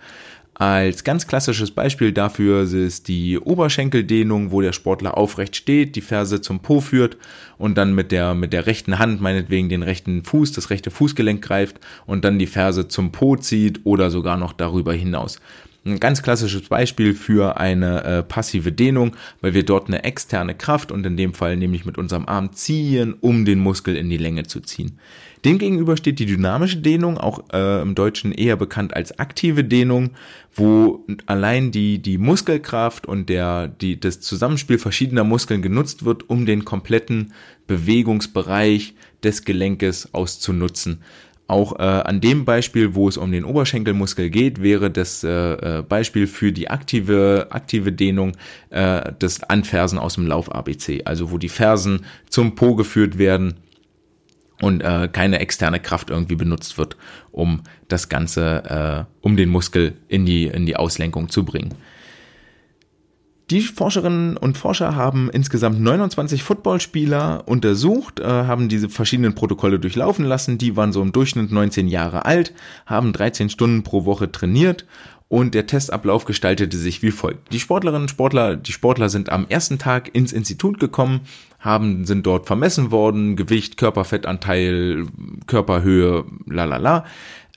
Als 0.60 1.04
ganz 1.04 1.26
klassisches 1.26 1.70
Beispiel 1.70 2.12
dafür 2.12 2.64
ist 2.64 3.08
die 3.08 3.38
Oberschenkeldehnung, 3.38 4.50
wo 4.50 4.60
der 4.60 4.74
Sportler 4.74 5.16
aufrecht 5.16 5.56
steht, 5.56 5.96
die 5.96 6.02
Ferse 6.02 6.42
zum 6.42 6.60
Po 6.60 6.82
führt 6.82 7.16
und 7.56 7.78
dann 7.78 7.94
mit 7.94 8.12
der, 8.12 8.34
mit 8.34 8.52
der 8.52 8.66
rechten 8.66 8.98
Hand 8.98 9.22
meinetwegen 9.22 9.70
den 9.70 9.82
rechten 9.82 10.22
Fuß, 10.22 10.52
das 10.52 10.68
rechte 10.68 10.90
Fußgelenk 10.90 11.40
greift 11.40 11.80
und 12.04 12.26
dann 12.26 12.38
die 12.38 12.46
Ferse 12.46 12.88
zum 12.88 13.10
Po 13.10 13.36
zieht 13.36 13.80
oder 13.84 14.10
sogar 14.10 14.36
noch 14.36 14.52
darüber 14.52 14.92
hinaus. 14.92 15.40
Ein 15.82 15.98
ganz 15.98 16.22
klassisches 16.22 16.68
Beispiel 16.68 17.14
für 17.14 17.56
eine 17.56 18.04
äh, 18.04 18.22
passive 18.22 18.70
Dehnung, 18.70 19.16
weil 19.40 19.54
wir 19.54 19.64
dort 19.64 19.88
eine 19.88 20.04
externe 20.04 20.54
Kraft 20.54 20.92
und 20.92 21.06
in 21.06 21.16
dem 21.16 21.32
Fall 21.32 21.56
nämlich 21.56 21.86
mit 21.86 21.96
unserem 21.96 22.26
Arm 22.26 22.52
ziehen, 22.52 23.14
um 23.18 23.46
den 23.46 23.60
Muskel 23.60 23.96
in 23.96 24.10
die 24.10 24.18
Länge 24.18 24.42
zu 24.42 24.60
ziehen. 24.60 24.98
Demgegenüber 25.42 25.96
steht 25.96 26.18
die 26.18 26.26
dynamische 26.26 26.76
Dehnung, 26.76 27.16
auch 27.16 27.44
äh, 27.54 27.80
im 27.80 27.94
Deutschen 27.94 28.32
eher 28.32 28.56
bekannt 28.56 28.94
als 28.94 29.18
aktive 29.18 29.64
Dehnung, 29.64 30.10
wo 30.54 31.06
allein 31.24 31.70
die, 31.70 31.98
die 31.98 32.18
Muskelkraft 32.18 33.06
und 33.06 33.30
der, 33.30 33.68
die, 33.68 33.98
das 33.98 34.20
Zusammenspiel 34.20 34.78
verschiedener 34.78 35.24
Muskeln 35.24 35.62
genutzt 35.62 36.04
wird, 36.04 36.28
um 36.28 36.44
den 36.44 36.66
kompletten 36.66 37.32
Bewegungsbereich 37.66 38.94
des 39.22 39.46
Gelenkes 39.46 40.12
auszunutzen. 40.12 41.02
Auch 41.50 41.80
äh, 41.80 41.82
an 41.82 42.20
dem 42.20 42.44
Beispiel, 42.44 42.94
wo 42.94 43.08
es 43.08 43.16
um 43.16 43.32
den 43.32 43.44
Oberschenkelmuskel 43.44 44.30
geht, 44.30 44.62
wäre 44.62 44.88
das 44.88 45.24
äh, 45.24 45.80
äh 45.80 45.82
Beispiel 45.82 46.28
für 46.28 46.52
die 46.52 46.70
aktive, 46.70 47.48
aktive 47.50 47.90
Dehnung 47.90 48.36
äh, 48.70 49.10
das 49.18 49.42
Anfersen 49.42 49.98
aus 49.98 50.14
dem 50.14 50.28
Lauf 50.28 50.54
ABC. 50.54 51.02
Also 51.06 51.32
wo 51.32 51.38
die 51.38 51.48
Fersen 51.48 52.04
zum 52.28 52.54
Po 52.54 52.76
geführt 52.76 53.18
werden 53.18 53.54
und 54.62 54.80
äh, 54.80 55.08
keine 55.12 55.40
externe 55.40 55.80
Kraft 55.80 56.10
irgendwie 56.10 56.36
benutzt 56.36 56.78
wird, 56.78 56.96
um 57.32 57.62
das 57.88 58.08
Ganze, 58.08 59.08
äh, 59.10 59.16
um 59.20 59.36
den 59.36 59.48
Muskel 59.48 59.94
in 60.06 60.26
die, 60.26 60.46
in 60.46 60.66
die 60.66 60.76
Auslenkung 60.76 61.30
zu 61.30 61.44
bringen. 61.44 61.74
Die 63.50 63.62
Forscherinnen 63.62 64.36
und 64.36 64.56
Forscher 64.56 64.94
haben 64.94 65.28
insgesamt 65.28 65.80
29 65.80 66.44
Footballspieler 66.44 67.42
untersucht, 67.46 68.20
äh, 68.20 68.24
haben 68.24 68.68
diese 68.68 68.88
verschiedenen 68.88 69.34
Protokolle 69.34 69.80
durchlaufen 69.80 70.24
lassen. 70.24 70.56
Die 70.56 70.76
waren 70.76 70.92
so 70.92 71.02
im 71.02 71.10
Durchschnitt 71.10 71.50
19 71.50 71.88
Jahre 71.88 72.26
alt, 72.26 72.54
haben 72.86 73.12
13 73.12 73.50
Stunden 73.50 73.82
pro 73.82 74.04
Woche 74.04 74.30
trainiert 74.30 74.86
und 75.26 75.54
der 75.54 75.66
Testablauf 75.66 76.26
gestaltete 76.26 76.76
sich 76.76 77.02
wie 77.02 77.10
folgt. 77.10 77.52
Die 77.52 77.58
Sportlerinnen 77.58 78.02
und 78.02 78.08
Sportler, 78.08 78.56
die 78.56 78.72
Sportler 78.72 79.08
sind 79.08 79.30
am 79.30 79.46
ersten 79.48 79.78
Tag 79.78 80.14
ins 80.14 80.32
Institut 80.32 80.78
gekommen, 80.78 81.22
haben, 81.58 82.04
sind 82.04 82.26
dort 82.26 82.46
vermessen 82.46 82.92
worden, 82.92 83.34
Gewicht, 83.34 83.76
Körperfettanteil, 83.76 85.06
Körperhöhe, 85.46 86.24
la 86.46 86.66
la 86.66 86.76
la. 86.76 87.04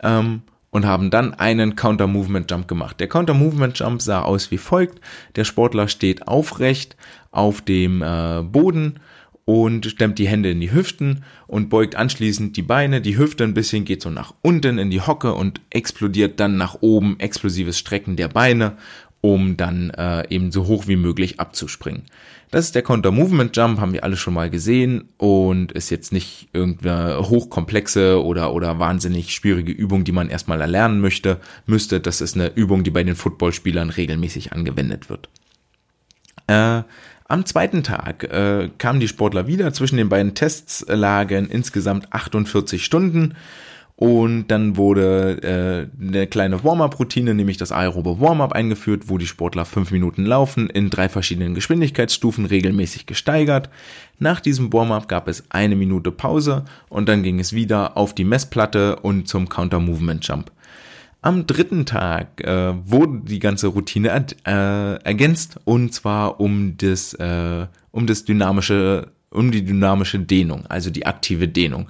Ähm, 0.01 0.41
und 0.73 0.87
haben 0.87 1.11
dann 1.11 1.35
einen 1.35 1.75
Counter 1.75 2.07
Movement 2.07 2.49
Jump 2.49 2.67
gemacht. 2.67 2.99
Der 2.99 3.07
Counter 3.07 3.35
Movement 3.35 3.77
Jump 3.77 4.01
sah 4.01 4.23
aus 4.23 4.49
wie 4.49 4.57
folgt. 4.57 4.99
Der 5.35 5.43
Sportler 5.43 5.87
steht 5.87 6.27
aufrecht 6.27 6.97
auf 7.31 7.61
dem 7.61 8.01
äh, 8.01 8.41
Boden 8.41 8.99
und 9.45 9.85
stemmt 9.85 10.17
die 10.17 10.27
Hände 10.27 10.49
in 10.49 10.59
die 10.59 10.73
Hüften 10.73 11.23
und 11.45 11.69
beugt 11.69 11.95
anschließend 11.95 12.57
die 12.57 12.63
Beine, 12.63 13.01
die 13.01 13.17
Hüfte 13.17 13.43
ein 13.43 13.53
bisschen, 13.53 13.85
geht 13.85 14.01
so 14.01 14.09
nach 14.09 14.33
unten 14.41 14.79
in 14.79 14.89
die 14.89 15.01
Hocke 15.01 15.33
und 15.33 15.61
explodiert 15.69 16.39
dann 16.39 16.57
nach 16.57 16.77
oben, 16.81 17.19
explosives 17.19 17.77
Strecken 17.77 18.15
der 18.15 18.29
Beine, 18.29 18.75
um 19.23 19.55
dann 19.55 19.89
äh, 19.91 20.27
eben 20.29 20.51
so 20.51 20.67
hoch 20.67 20.85
wie 20.87 20.97
möglich 20.97 21.39
abzuspringen. 21.39 22.03
Das 22.51 22.65
ist 22.65 22.75
der 22.75 22.81
Counter 22.81 23.09
Movement 23.09 23.55
Jump, 23.55 23.79
haben 23.79 23.93
wir 23.93 24.03
alle 24.03 24.17
schon 24.17 24.33
mal 24.33 24.49
gesehen 24.49 25.05
und 25.17 25.71
ist 25.71 25.89
jetzt 25.89 26.11
nicht 26.11 26.49
irgendeine 26.51 27.17
hochkomplexe 27.29 28.21
oder, 28.21 28.53
oder 28.53 28.79
wahnsinnig 28.79 29.33
schwierige 29.33 29.71
Übung, 29.71 30.03
die 30.03 30.11
man 30.11 30.29
erstmal 30.29 30.59
erlernen 30.59 30.99
möchte, 30.99 31.39
müsste. 31.65 32.01
Das 32.01 32.19
ist 32.19 32.35
eine 32.35 32.53
Übung, 32.53 32.83
die 32.83 32.91
bei 32.91 33.03
den 33.03 33.15
Footballspielern 33.15 33.89
regelmäßig 33.89 34.51
angewendet 34.51 35.09
wird. 35.09 35.29
Äh, 36.47 36.83
am 37.25 37.45
zweiten 37.45 37.81
Tag 37.81 38.25
äh, 38.25 38.69
kamen 38.77 38.99
die 38.99 39.07
Sportler 39.07 39.47
wieder. 39.47 39.71
Zwischen 39.71 39.95
den 39.95 40.09
beiden 40.09 40.35
Tests 40.35 40.85
lagen 40.89 41.47
insgesamt 41.47 42.11
48 42.11 42.83
Stunden. 42.83 43.35
Und 44.03 44.49
dann 44.49 44.75
wurde 44.75 45.87
äh, 46.01 46.05
eine 46.05 46.27
kleine 46.27 46.61
Warm-up-Routine, 46.61 47.33
nämlich 47.33 47.55
das 47.55 47.71
aerobe 47.71 48.19
Warm-up 48.19 48.51
eingeführt, 48.51 49.03
wo 49.07 49.17
die 49.17 49.27
Sportler 49.27 49.63
fünf 49.63 49.91
Minuten 49.91 50.25
laufen, 50.25 50.69
in 50.69 50.89
drei 50.89 51.07
verschiedenen 51.07 51.55
Geschwindigkeitsstufen 51.55 52.45
regelmäßig 52.45 53.05
gesteigert. 53.05 53.69
Nach 54.19 54.41
diesem 54.41 54.73
Warm-up 54.73 55.07
gab 55.07 55.29
es 55.29 55.45
eine 55.51 55.77
Minute 55.77 56.11
Pause 56.11 56.65
und 56.89 57.07
dann 57.07 57.23
ging 57.23 57.39
es 57.39 57.53
wieder 57.53 57.95
auf 57.95 58.13
die 58.13 58.25
Messplatte 58.25 58.97
und 58.97 59.29
zum 59.29 59.47
Counter-Movement-Jump. 59.47 60.51
Am 61.21 61.47
dritten 61.47 61.85
Tag 61.85 62.41
äh, 62.45 62.73
wurde 62.85 63.21
die 63.23 63.39
ganze 63.39 63.67
Routine 63.67 64.09
äh, 64.45 64.95
ergänzt 65.01 65.61
und 65.63 65.93
zwar 65.93 66.41
um 66.41 66.75
das, 66.75 67.13
äh, 67.13 67.67
um 67.91 68.05
das 68.05 68.25
dynamische, 68.25 69.13
um 69.29 69.49
die 69.49 69.63
dynamische 69.63 70.19
Dehnung, 70.19 70.65
also 70.67 70.89
die 70.89 71.05
aktive 71.05 71.47
Dehnung. 71.47 71.87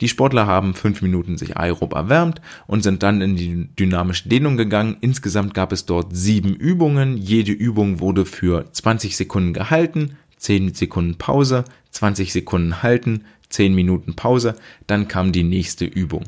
Die 0.00 0.08
Sportler 0.08 0.46
haben 0.46 0.74
fünf 0.74 1.02
Minuten 1.02 1.36
sich 1.36 1.56
aerob 1.56 1.94
erwärmt 1.94 2.40
und 2.66 2.82
sind 2.82 3.02
dann 3.02 3.20
in 3.20 3.36
die 3.36 3.68
dynamische 3.78 4.28
Dehnung 4.28 4.56
gegangen. 4.56 4.96
Insgesamt 5.00 5.54
gab 5.54 5.72
es 5.72 5.86
dort 5.86 6.14
sieben 6.14 6.54
Übungen. 6.54 7.16
Jede 7.16 7.52
Übung 7.52 8.00
wurde 8.00 8.24
für 8.24 8.70
20 8.70 9.16
Sekunden 9.16 9.52
gehalten, 9.52 10.16
10 10.36 10.74
Sekunden 10.74 11.16
Pause, 11.16 11.64
20 11.90 12.32
Sekunden 12.32 12.82
halten, 12.82 13.24
10 13.48 13.74
Minuten 13.74 14.14
Pause. 14.14 14.54
Dann 14.86 15.08
kam 15.08 15.32
die 15.32 15.44
nächste 15.44 15.84
Übung. 15.84 16.24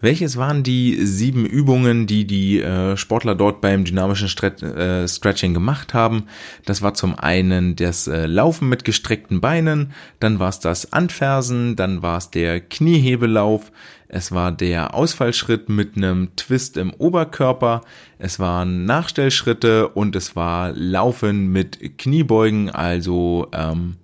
Welches 0.00 0.38
waren 0.38 0.62
die 0.62 1.04
sieben 1.04 1.44
Übungen, 1.44 2.06
die 2.06 2.26
die 2.26 2.60
äh, 2.60 2.96
Sportler 2.96 3.34
dort 3.34 3.60
beim 3.60 3.84
dynamischen 3.84 4.28
Stre 4.28 4.48
äh, 4.62 5.06
Stretching 5.06 5.52
gemacht 5.52 5.92
haben? 5.92 6.24
Das 6.64 6.80
war 6.80 6.94
zum 6.94 7.18
einen 7.18 7.76
das 7.76 8.06
äh, 8.06 8.26
Laufen 8.26 8.68
mit 8.68 8.84
gestreckten 8.84 9.40
Beinen, 9.42 9.92
dann 10.18 10.38
war 10.38 10.48
es 10.48 10.58
das 10.58 10.92
Anfersen, 10.92 11.76
dann 11.76 12.02
war 12.02 12.16
es 12.16 12.30
der 12.30 12.60
Kniehebellauf, 12.60 13.72
es 14.08 14.32
war 14.32 14.52
der 14.52 14.94
Ausfallschritt 14.94 15.68
mit 15.68 15.96
einem 15.96 16.34
Twist 16.34 16.78
im 16.78 16.94
Oberkörper, 16.94 17.82
es 18.18 18.40
waren 18.40 18.86
Nachstellschritte 18.86 19.88
und 19.88 20.16
es 20.16 20.34
war 20.34 20.72
Laufen 20.72 21.52
mit 21.52 21.98
Kniebeugen, 21.98 22.70
also 22.70 23.48
ähm, 23.52 23.96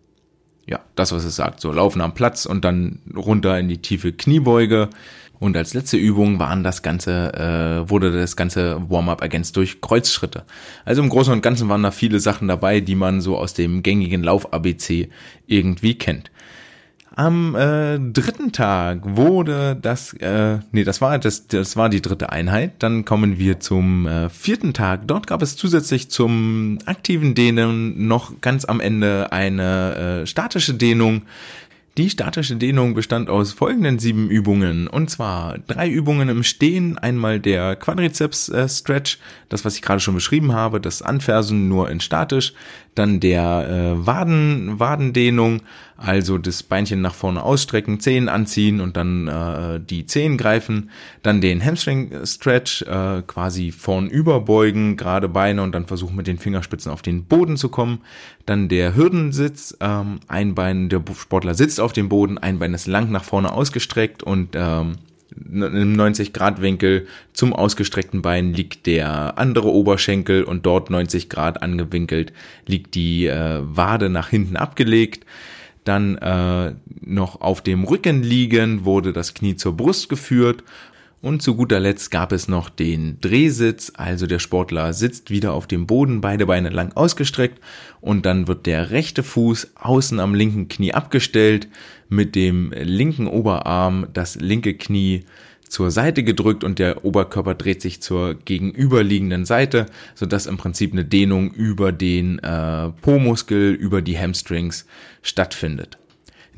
ja, 0.69 0.81
das, 0.97 1.13
was 1.13 1.25
es 1.25 1.37
sagt, 1.37 1.61
so 1.61 1.73
Laufen 1.73 2.01
am 2.01 2.15
Platz 2.15 2.45
und 2.45 2.65
dann 2.65 3.01
runter 3.17 3.59
in 3.59 3.69
die 3.69 3.79
tiefe 3.79 4.13
Kniebeuge. 4.13 4.91
Und 5.39 5.57
als 5.57 5.75
letzte 5.75 5.97
Übung 5.97 6.39
waren 6.39 6.65
das 6.65 6.83
ganze, 6.83 7.33
äh, 7.35 7.91
wurde 7.91 8.13
das 8.13 8.37
ganze 8.37 8.81
Warm-up 8.89 9.21
ergänzt 9.21 9.57
durch 9.57 9.81
Kreuzschritte. 9.81 10.45
Also 10.85 11.03
im 11.03 11.09
Großen 11.09 11.33
und 11.33 11.43
Ganzen 11.43 11.69
waren 11.69 11.83
da 11.83 11.91
viele 11.91 12.21
Sachen 12.21 12.49
dabei, 12.49 12.81
die 12.81 12.95
man 12.95 13.21
so 13.21 13.37
aus 13.37 13.55
dem 13.55 13.83
gängigen 13.83 14.23
Lauf-ABC 14.23 15.11
irgendwie 15.47 15.97
kennt. 15.97 16.31
Am 17.19 17.55
äh, 17.55 17.99
dritten 17.99 18.53
Tag 18.53 19.17
wurde 19.17 19.75
das, 19.81 20.13
äh, 20.15 20.59
nee, 20.73 20.85
das 20.85 21.01
war 21.01 21.19
das, 21.19 21.47
das 21.47 21.75
war 21.75 21.89
die 21.89 22.03
dritte 22.03 22.29
Einheit. 22.29 22.73
Dann 22.81 23.07
kommen 23.07 23.39
wir 23.39 23.59
zum 23.59 24.07
äh, 24.07 24.29
vierten 24.29 24.75
Tag. 24.75 25.09
Dort 25.09 25.27
gab 25.27 25.41
es 25.41 25.57
zusätzlich 25.57 26.11
zum 26.11 26.79
aktiven 26.85 27.35
Dehnen 27.35 28.07
noch 28.07 28.43
ganz 28.43 28.67
am 28.67 28.81
Ende 28.81 29.33
eine 29.33 29.95
äh, 30.23 30.27
statische 30.27 30.75
Dehnung 30.75 31.23
die 31.97 32.11
statische 32.11 32.57
Dehnung 32.57 32.93
bestand 32.93 33.31
aus 33.31 33.53
folgenden 33.53 33.99
sieben 33.99 34.29
Übungen. 34.29 34.87
Und 34.87 35.09
zwar 35.09 35.57
drei 35.59 35.89
Übungen 35.89 36.29
im 36.29 36.43
Stehen. 36.43 36.99
Einmal 36.99 37.41
der 37.41 37.75
Quadrizeps 37.77 38.51
äh, 38.51 38.69
das 39.49 39.65
was 39.65 39.77
ich 39.77 39.83
gerade 39.83 40.01
schon 40.01 40.15
beschrieben 40.15 40.53
habe, 40.53 40.81
das 40.81 41.01
Anfersen 41.01 41.69
nur 41.69 41.91
in 41.91 42.01
statisch. 42.01 42.53
Dann 42.97 43.21
der 43.21 43.69
äh, 43.69 44.07
Waden, 44.07 44.81
Wadendehnung, 44.81 45.63
also 45.97 46.39
das 46.39 46.63
Beinchen 46.63 47.01
nach 47.01 47.15
vorne 47.15 47.43
ausstrecken, 47.43 48.01
Zehen 48.01 48.29
anziehen 48.29 48.81
und 48.81 48.97
dann 48.97 49.29
äh, 49.29 49.81
die 49.81 50.07
Zehen 50.07 50.37
greifen. 50.37 50.91
Dann 51.23 51.41
den 51.41 51.65
Hamstring 51.65 52.11
Stretch, 52.25 52.83
äh, 52.83 53.23
quasi 53.27 53.71
vorn 53.71 54.09
überbeugen, 54.09 54.97
gerade 54.97 55.29
Beine 55.29 55.63
und 55.63 55.75
dann 55.75 55.87
versuchen 55.87 56.17
mit 56.17 56.27
den 56.27 56.39
Fingerspitzen 56.39 56.91
auf 56.91 57.03
den 57.03 57.25
Boden 57.25 57.57
zu 57.57 57.69
kommen. 57.69 58.01
Dann 58.47 58.69
der 58.69 58.97
Hürdensitz, 58.97 59.77
ähm, 59.81 60.21
ein 60.27 60.55
Bein, 60.55 60.89
der 60.89 61.03
Sportler 61.15 61.55
sitzt 61.55 61.81
auf 61.81 61.93
dem 61.93 62.09
Boden, 62.09 62.39
ein 62.39 62.59
Bein 62.59 62.75
ist 62.75 62.87
lang 62.87 63.11
nach 63.11 63.25
vorne 63.25 63.53
ausgestreckt 63.53 64.23
und 64.23 64.51
ähm, 64.55 64.97
im 65.35 65.97
90-Grad-Winkel 65.97 67.07
zum 67.33 67.53
ausgestreckten 67.53 68.23
Bein 68.23 68.53
liegt 68.53 68.87
der 68.87 69.39
andere 69.39 69.73
Oberschenkel 69.73 70.45
und 70.45 70.67
dort 70.67 70.91
90 70.91 71.29
Grad 71.29 71.63
angewinkelt 71.63 72.33
liegt 72.67 72.95
die 72.95 73.27
äh, 73.27 73.61
Wade 73.63 74.09
nach 74.09 74.29
hinten 74.29 74.57
abgelegt. 74.57 75.25
Dann 75.85 76.17
äh, 76.19 76.75
noch 77.01 77.41
auf 77.41 77.61
dem 77.63 77.85
Rücken 77.85 78.23
liegen 78.23 78.85
wurde 78.85 79.13
das 79.13 79.35
Knie 79.35 79.57
zur 79.57 79.77
Brust 79.77 80.09
geführt 80.09 80.65
und 81.23 81.43
zu 81.43 81.57
guter 81.57 81.81
Letzt 81.81 82.11
gab 82.11 82.33
es 82.33 82.47
noch 82.47 82.69
den 82.69 83.21
Drehsitz, 83.21 83.93
also 83.97 84.27
der 84.27 84.39
Sportler 84.39 84.93
sitzt 84.93 85.31
wieder 85.31 85.53
auf 85.55 85.67
dem 85.67 85.87
Boden, 85.87 86.21
beide 86.21 86.47
Beine 86.47 86.69
lang 86.69 86.93
ausgestreckt 86.95 87.61
und 88.01 88.27
dann 88.27 88.49
wird 88.49 88.67
der 88.67 88.91
rechte 88.91 89.23
Fuß 89.23 89.73
außen 89.75 90.21
am 90.21 90.35
linken 90.35 90.69
Knie 90.69 90.93
abgestellt, 90.95 91.69
mit 92.09 92.35
dem 92.35 92.73
linken 92.73 93.27
Oberarm 93.27 94.07
das 94.13 94.37
linke 94.37 94.75
Knie 94.75 95.25
zur 95.69 95.91
Seite 95.91 96.23
gedrückt 96.23 96.63
und 96.63 96.79
der 96.79 97.05
Oberkörper 97.05 97.55
dreht 97.55 97.83
sich 97.83 98.01
zur 98.01 98.35
gegenüberliegenden 98.35 99.45
Seite, 99.45 99.87
sodass 100.15 100.47
im 100.47 100.57
Prinzip 100.57 100.93
eine 100.93 101.05
Dehnung 101.05 101.51
über 101.51 101.93
den 101.93 102.39
äh, 102.39 102.91
Po-Muskel, 103.03 103.73
über 103.73 104.03
die 104.03 104.19
Hamstrings 104.19 104.87
stattfindet. 105.23 105.99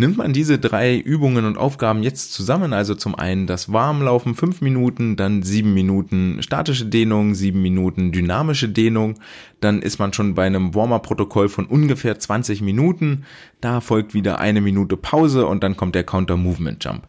Nimmt 0.01 0.17
man 0.17 0.33
diese 0.33 0.61
drei 0.61 0.97
Übungen 0.97 1.45
und 1.45 1.59
Aufgaben 1.59 2.05
jetzt 2.05 2.33
zusammen, 2.33 2.73
also 2.73 2.95
zum 2.95 3.17
einen 3.17 3.49
das 3.49 3.73
Warmlaufen 3.73 4.37
fünf 4.37 4.61
Minuten, 4.61 5.17
dann 5.17 5.43
sieben 5.43 5.75
Minuten 5.75 6.41
statische 6.41 6.87
Dehnung, 6.87 7.35
sieben 7.35 7.61
Minuten 7.63 8.13
dynamische 8.13 8.69
Dehnung, 8.69 9.19
dann 9.61 9.83
ist 9.83 9.99
man 9.99 10.13
schon 10.13 10.37
bei 10.37 10.47
einem 10.47 10.73
Warmer-Protokoll 10.73 11.49
von 11.49 11.67
ungefähr 11.67 12.17
20 12.17 12.63
Minuten. 12.63 13.25
Da 13.61 13.81
folgt 13.81 14.15
wieder 14.15 14.39
eine 14.39 14.61
Minute 14.61 14.97
Pause 14.97 15.49
und 15.49 15.65
dann 15.65 15.77
kommt 15.77 15.97
der 15.97 16.05
Counter-Movement-Jump. 16.05 17.03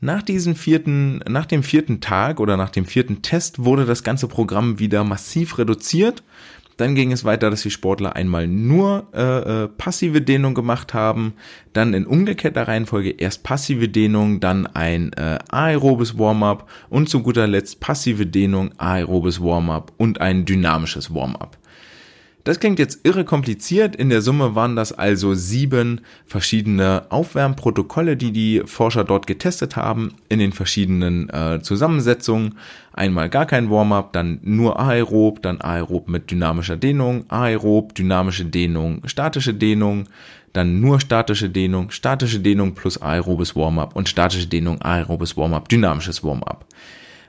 Nach 0.00 0.22
diesem 0.22 0.56
vierten, 0.56 1.20
nach 1.28 1.44
dem 1.44 1.62
vierten 1.62 2.00
Tag 2.00 2.40
oder 2.40 2.56
nach 2.56 2.70
dem 2.70 2.86
vierten 2.86 3.20
Test 3.20 3.62
wurde 3.62 3.84
das 3.84 4.02
ganze 4.02 4.26
Programm 4.26 4.78
wieder 4.78 5.04
massiv 5.04 5.58
reduziert 5.58 6.22
dann 6.76 6.94
ging 6.94 7.12
es 7.12 7.24
weiter, 7.24 7.50
dass 7.50 7.62
die 7.62 7.70
Sportler 7.70 8.16
einmal 8.16 8.46
nur 8.46 9.06
äh, 9.14 9.64
äh, 9.64 9.68
passive 9.68 10.20
Dehnung 10.20 10.54
gemacht 10.54 10.94
haben, 10.94 11.34
dann 11.72 11.94
in 11.94 12.06
umgekehrter 12.06 12.68
Reihenfolge 12.68 13.10
erst 13.10 13.42
passive 13.42 13.88
Dehnung, 13.88 14.40
dann 14.40 14.66
ein 14.66 15.12
äh, 15.14 15.38
aerobes 15.48 16.18
Warm-up 16.18 16.68
und 16.90 17.08
zu 17.08 17.22
guter 17.22 17.46
Letzt 17.46 17.80
passive 17.80 18.26
Dehnung, 18.26 18.72
aerobes 18.78 19.42
Warm-up 19.42 19.92
und 19.96 20.20
ein 20.20 20.44
dynamisches 20.44 21.14
Warm-up. 21.14 21.56
Das 22.46 22.60
klingt 22.60 22.78
jetzt 22.78 23.00
irre 23.02 23.24
kompliziert. 23.24 23.96
In 23.96 24.08
der 24.08 24.22
Summe 24.22 24.54
waren 24.54 24.76
das 24.76 24.92
also 24.92 25.34
sieben 25.34 26.02
verschiedene 26.26 27.06
Aufwärmprotokolle, 27.08 28.16
die 28.16 28.30
die 28.30 28.62
Forscher 28.66 29.02
dort 29.02 29.26
getestet 29.26 29.74
haben, 29.74 30.14
in 30.28 30.38
den 30.38 30.52
verschiedenen 30.52 31.28
äh, 31.28 31.60
Zusammensetzungen. 31.60 32.54
Einmal 32.92 33.30
gar 33.30 33.46
kein 33.46 33.68
Warm-up, 33.68 34.12
dann 34.12 34.38
nur 34.44 34.78
aerob, 34.78 35.42
dann 35.42 35.60
aerob 35.60 36.08
mit 36.08 36.30
dynamischer 36.30 36.76
Dehnung, 36.76 37.28
aerob, 37.28 37.96
dynamische 37.96 38.44
Dehnung, 38.44 39.02
statische 39.06 39.52
Dehnung, 39.52 40.04
dann 40.52 40.80
nur 40.80 41.00
statische 41.00 41.50
Dehnung, 41.50 41.90
statische 41.90 42.38
Dehnung 42.38 42.74
plus 42.74 43.02
aerobes 43.02 43.56
Warm-up 43.56 43.96
und 43.96 44.08
statische 44.08 44.46
Dehnung, 44.46 44.80
aerobes 44.82 45.36
Warm-up, 45.36 45.68
dynamisches 45.68 46.22
Warm-up. 46.22 46.64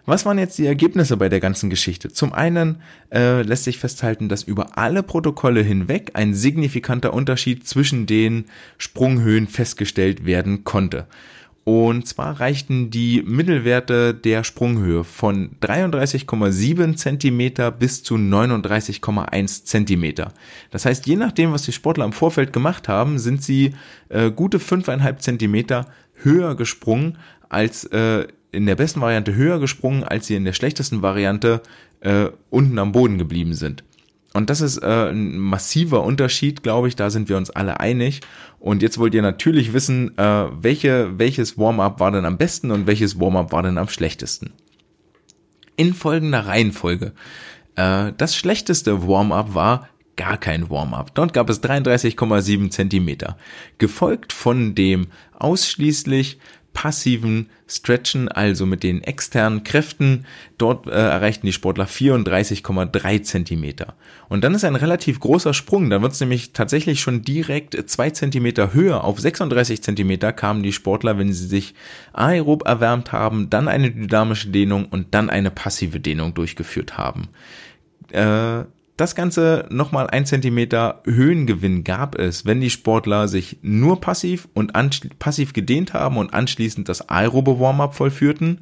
Was 0.08 0.26
waren 0.26 0.40
jetzt 0.40 0.58
die 0.58 0.66
Ergebnisse 0.66 1.18
bei 1.18 1.28
der 1.28 1.42
ganzen 1.42 1.70
Geschichte? 1.70 2.08
Zum 2.14 2.32
einen 2.32 2.78
äh, 3.14 3.42
lässt 3.42 3.66
sich 3.66 3.78
festhalten, 3.78 4.30
dass 4.30 4.42
über 4.42 4.78
alle 4.78 5.04
Protokolle 5.04 5.62
hinweg 5.62 6.12
ein 6.14 6.34
signifikanter 6.34 7.14
Unterschied 7.14 7.68
zwischen 7.68 8.06
den 8.06 8.46
Sprunghöhen 8.78 9.48
festgestellt 9.48 10.26
werden 10.26 10.64
konnte. 10.64 11.08
Und 11.66 12.08
zwar 12.08 12.40
reichten 12.40 12.90
die 12.90 13.22
Mittelwerte 13.22 14.14
der 14.14 14.46
Sprunghöhe 14.46 15.04
von 15.04 15.52
33,7 15.60 16.96
Zentimeter 16.96 17.70
bis 17.70 18.02
zu 18.02 18.16
39,1 18.16 19.66
Zentimeter. 19.66 20.32
Das 20.72 20.86
heißt, 20.86 21.06
je 21.06 21.18
nachdem, 21.18 21.52
was 21.52 21.64
die 21.64 21.74
Sportler 21.74 22.06
im 22.06 22.14
Vorfeld 22.14 22.54
gemacht 22.54 22.88
haben, 22.88 23.20
sind 23.20 23.44
sie 23.44 23.74
äh, 24.08 24.32
gute 24.32 24.60
5,5 24.60 25.18
Zentimeter 25.18 25.88
höher 26.24 26.56
gesprungen 26.56 27.18
als 27.50 27.84
äh, 27.86 28.28
in 28.52 28.66
der 28.66 28.76
besten 28.76 29.02
Variante 29.02 29.36
höher 29.36 29.60
gesprungen, 29.60 30.04
als 30.04 30.28
sie 30.28 30.36
in 30.36 30.46
der 30.46 30.54
schlechtesten 30.54 31.02
Variante 31.02 31.62
äh, 32.02 32.30
unten 32.50 32.80
am 32.80 32.92
Boden 32.92 33.18
geblieben 33.18 33.54
sind. 33.54 33.84
Und 34.34 34.50
das 34.50 34.62
ist 34.62 34.78
äh, 34.84 35.10
ein 35.10 35.38
massiver 35.38 36.04
Unterschied, 36.04 36.62
glaube 36.62 36.88
ich, 36.88 36.96
da 36.96 37.10
sind 37.10 37.28
wir 37.28 37.38
uns 37.38 37.50
alle 37.50 37.80
einig. 37.80 38.22
Und 38.60 38.82
jetzt 38.82 39.00
wollt 39.00 39.16
ihr 39.16 39.22
natürlich 39.22 39.74
wissen, 39.74 40.16
äh, 40.18 40.46
welche, 40.62 41.18
welches 41.18 41.58
Warm-up 41.58 42.00
war 42.00 42.12
denn 42.12 42.26
am 42.26 42.38
besten 42.38 42.72
und 42.72 42.88
welches 42.88 43.20
Warm-up 43.20 43.52
war 43.52 43.64
denn 43.64 43.78
am 43.78 43.90
schlechtesten. 43.90 44.54
In 45.76 45.94
folgender 45.94 46.46
Reihenfolge. 46.46 47.14
Äh, 47.76 48.14
das 48.18 48.36
schlechteste 48.36 49.08
Warm-up 49.08 49.56
war 49.56 49.90
gar 50.18 50.38
kein 50.38 50.70
Warm-up. 50.70 51.16
Dort 51.16 51.34
gab 51.34 51.50
es 51.50 51.64
33,7 51.64 52.70
Zentimeter, 52.70 53.38
gefolgt 53.78 54.34
von 54.34 54.76
dem 54.76 55.08
ausschließlich 55.40 56.40
passiven 56.78 57.50
Stretchen, 57.66 58.28
also 58.28 58.68
mit 58.68 58.84
den 58.84 59.04
externen 59.04 59.64
Kräften. 59.64 60.28
Dort 60.60 60.86
äh, 60.86 60.92
erreichten 60.92 61.48
die 61.48 61.52
Sportler 61.52 61.88
34,3 61.88 63.24
Zentimeter. 63.24 63.96
Und 64.30 64.44
dann 64.44 64.54
ist 64.54 64.64
ein 64.64 64.76
relativ 64.76 65.20
großer 65.20 65.56
Sprung. 65.56 65.90
Dann 65.90 66.04
wird 66.04 66.12
es 66.12 66.20
nämlich 66.20 66.54
tatsächlich 66.54 67.02
schon 67.02 67.24
direkt 67.24 67.90
zwei 67.90 68.12
Zentimeter 68.12 68.76
höher. 68.76 69.04
Auf 69.04 69.20
36 69.20 69.82
Zentimeter 69.82 70.32
kamen 70.34 70.62
die 70.62 70.72
Sportler, 70.72 71.18
wenn 71.18 71.34
sie 71.34 71.48
sich 71.48 71.74
aerob 72.14 72.68
erwärmt 72.68 73.12
haben, 73.12 73.50
dann 73.50 73.68
eine 73.68 73.90
dynamische 73.90 74.50
Dehnung 74.50 74.86
und 74.86 75.16
dann 75.16 75.32
eine 75.32 75.50
passive 75.50 76.00
Dehnung 76.00 76.36
durchgeführt 76.36 76.96
haben. 76.96 77.30
Äh, 78.12 78.66
das 78.98 79.14
Ganze 79.14 79.68
nochmal 79.70 80.08
ein 80.08 80.26
Zentimeter 80.26 81.02
Höhengewinn 81.06 81.84
gab 81.84 82.18
es, 82.18 82.46
wenn 82.46 82.60
die 82.60 82.72
Sportler 82.72 83.28
sich 83.28 83.60
nur 83.62 84.02
passiv 84.02 84.48
und 84.56 84.74
passiv 85.20 85.54
gedehnt 85.54 85.94
haben 85.94 86.18
und 86.18 86.34
anschließend 86.34 86.90
das 86.90 87.08
aerobe 87.08 87.60
Warm-up 87.60 87.94
vollführten. 87.94 88.62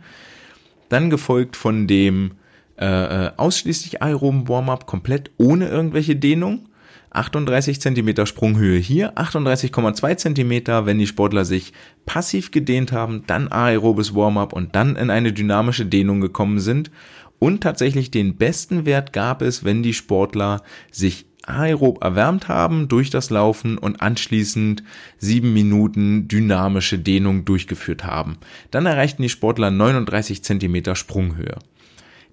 Dann 0.90 1.10
gefolgt 1.10 1.56
von 1.56 1.88
dem 1.88 2.32
äh, 2.78 2.86
äh 3.28 3.32
ausschließlich 3.38 4.02
aeroben 4.02 4.50
Warm-up 4.50 4.86
komplett 4.86 5.32
ohne 5.38 5.70
irgendwelche 5.70 6.18
Dehnung. 6.18 6.68
38 7.12 7.80
Zentimeter 7.80 8.26
Sprunghöhe 8.26 8.78
hier, 8.78 9.14
38,2 9.14 10.18
Zentimeter, 10.18 10.86
wenn 10.86 11.00
die 11.00 11.08
Sportler 11.08 11.46
sich 11.46 11.72
passiv 12.06 12.52
gedehnt 12.52 12.92
haben, 12.92 13.24
dann 13.26 13.48
aerobes 13.48 14.14
Warm-up 14.14 14.52
und 14.52 14.76
dann 14.76 14.98
in 14.98 15.10
eine 15.10 15.32
dynamische 15.32 15.86
Dehnung 15.86 16.20
gekommen 16.20 16.60
sind 16.60 16.92
und 17.40 17.62
tatsächlich 17.62 18.12
den 18.12 18.36
besten 18.36 18.86
Wert 18.86 19.14
gab 19.14 19.42
es, 19.42 19.64
wenn 19.64 19.84
die 19.84 19.94
Sportler 19.94 20.62
sich 20.92 21.26
aerob 21.48 22.04
erwärmt 22.04 22.48
haben 22.48 22.88
durch 22.88 23.10
das 23.10 23.30
Laufen 23.30 23.78
und 23.78 24.02
anschließend 24.02 24.84
sieben 25.18 25.54
Minuten 25.54 26.28
dynamische 26.28 26.98
Dehnung 26.98 27.46
durchgeführt 27.46 28.04
haben. 28.04 28.38
Dann 28.72 28.86
erreichten 28.86 29.22
die 29.22 29.30
Sportler 29.30 29.72
39 29.72 30.44
Zentimeter 30.44 30.96
Sprunghöhe. 30.96 31.58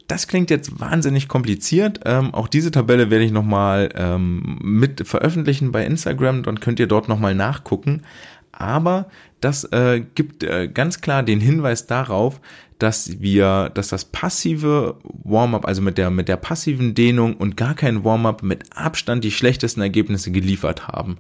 Das 0.09 0.27
klingt 0.27 0.51
jetzt 0.51 0.81
wahnsinnig 0.81 1.29
kompliziert. 1.29 2.01
Ähm, 2.05 2.35
auch 2.35 2.49
diese 2.49 2.71
Tabelle 2.71 3.11
werde 3.11 3.25
ich 3.25 3.33
nochmal 3.33 3.91
ähm, 3.95 4.59
mit 4.63 5.07
veröffentlichen 5.07 5.73
bei 5.73 5.85
Instagram, 5.87 6.43
dann 6.43 6.61
könnt 6.61 6.81
ihr 6.81 6.87
dort 6.87 7.09
nochmal 7.09 7.35
nachgucken. 7.35 8.03
Aber 8.53 9.07
das 9.41 9.65
äh, 9.65 10.03
gibt 10.15 10.45
äh, 10.45 10.69
ganz 10.69 11.01
klar 11.01 11.23
den 11.23 11.41
Hinweis 11.41 11.87
darauf, 11.87 12.41
dass 12.79 13.21
wir, 13.21 13.71
dass 13.75 13.89
das 13.89 14.05
passive 14.05 14.97
Warm-up, 15.05 15.67
also 15.67 15.83
mit 15.83 15.99
der, 15.99 16.11
mit 16.11 16.29
der 16.29 16.37
passiven 16.37 16.95
Dehnung 16.95 17.37
und 17.37 17.57
gar 17.57 17.75
kein 17.75 18.05
Warm-up 18.05 18.43
mit 18.43 18.65
Abstand 18.75 19.23
die 19.25 19.31
schlechtesten 19.31 19.81
Ergebnisse 19.81 20.33
geliefert 20.33 20.89
haben. 20.89 21.19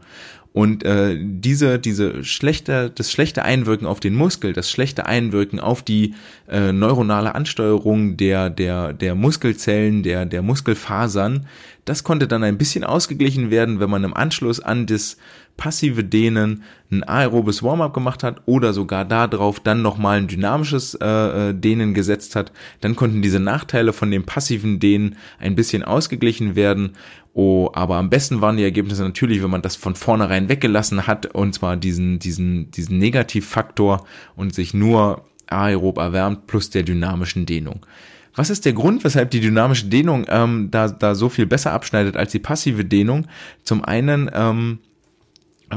Und 0.52 0.84
äh, 0.84 1.16
diese, 1.18 1.78
diese 1.78 2.24
schlechte, 2.24 2.90
das 2.94 3.10
schlechte 3.10 3.42
Einwirken 3.42 3.86
auf 3.86 4.00
den 4.00 4.14
Muskel, 4.14 4.52
das 4.52 4.70
schlechte 4.70 5.06
Einwirken 5.06 5.60
auf 5.60 5.82
die 5.82 6.14
äh, 6.48 6.72
neuronale 6.72 7.34
Ansteuerung 7.34 8.18
der, 8.18 8.50
der, 8.50 8.92
der 8.92 9.14
Muskelzellen, 9.14 10.02
der, 10.02 10.26
der 10.26 10.42
Muskelfasern, 10.42 11.46
das 11.86 12.04
konnte 12.04 12.28
dann 12.28 12.44
ein 12.44 12.58
bisschen 12.58 12.84
ausgeglichen 12.84 13.50
werden, 13.50 13.80
wenn 13.80 13.88
man 13.88 14.04
im 14.04 14.14
Anschluss 14.14 14.60
an 14.60 14.86
das 14.86 15.16
passive 15.56 16.04
Dehnen 16.04 16.62
ein 16.90 17.02
aerobes 17.04 17.62
Warm-up 17.62 17.94
gemacht 17.94 18.22
hat 18.22 18.42
oder 18.46 18.72
sogar 18.72 19.04
darauf 19.04 19.60
dann 19.60 19.82
nochmal 19.82 20.18
ein 20.18 20.28
dynamisches 20.28 20.94
äh, 20.94 21.50
äh, 21.50 21.54
Dehnen 21.54 21.94
gesetzt 21.94 22.36
hat, 22.36 22.52
dann 22.80 22.96
konnten 22.96 23.22
diese 23.22 23.40
Nachteile 23.40 23.92
von 23.92 24.10
dem 24.10 24.24
passiven 24.24 24.78
Dehnen 24.78 25.16
ein 25.38 25.54
bisschen 25.54 25.82
ausgeglichen 25.82 26.54
werden. 26.54 26.92
Oh, 27.34 27.70
aber 27.72 27.96
am 27.96 28.10
besten 28.10 28.40
waren 28.40 28.56
die 28.56 28.62
Ergebnisse 28.62 29.02
natürlich, 29.02 29.42
wenn 29.42 29.50
man 29.50 29.62
das 29.62 29.76
von 29.76 29.94
vornherein 29.94 30.48
weggelassen 30.48 31.06
hat, 31.06 31.26
und 31.34 31.54
zwar 31.54 31.76
diesen, 31.76 32.18
diesen, 32.18 32.70
diesen 32.70 32.98
Negativfaktor 32.98 34.06
und 34.36 34.54
sich 34.54 34.74
nur 34.74 35.24
aerob 35.46 35.98
erwärmt 35.98 36.46
plus 36.46 36.70
der 36.70 36.82
dynamischen 36.82 37.46
Dehnung. 37.46 37.86
Was 38.34 38.50
ist 38.50 38.64
der 38.64 38.72
Grund, 38.72 39.04
weshalb 39.04 39.30
die 39.30 39.40
dynamische 39.40 39.86
Dehnung 39.86 40.24
ähm, 40.28 40.68
da, 40.70 40.88
da 40.88 41.14
so 41.14 41.28
viel 41.28 41.46
besser 41.46 41.72
abschneidet 41.72 42.16
als 42.16 42.32
die 42.32 42.38
passive 42.38 42.84
Dehnung? 42.84 43.26
Zum 43.62 43.84
einen 43.84 44.30
ähm, 44.32 44.78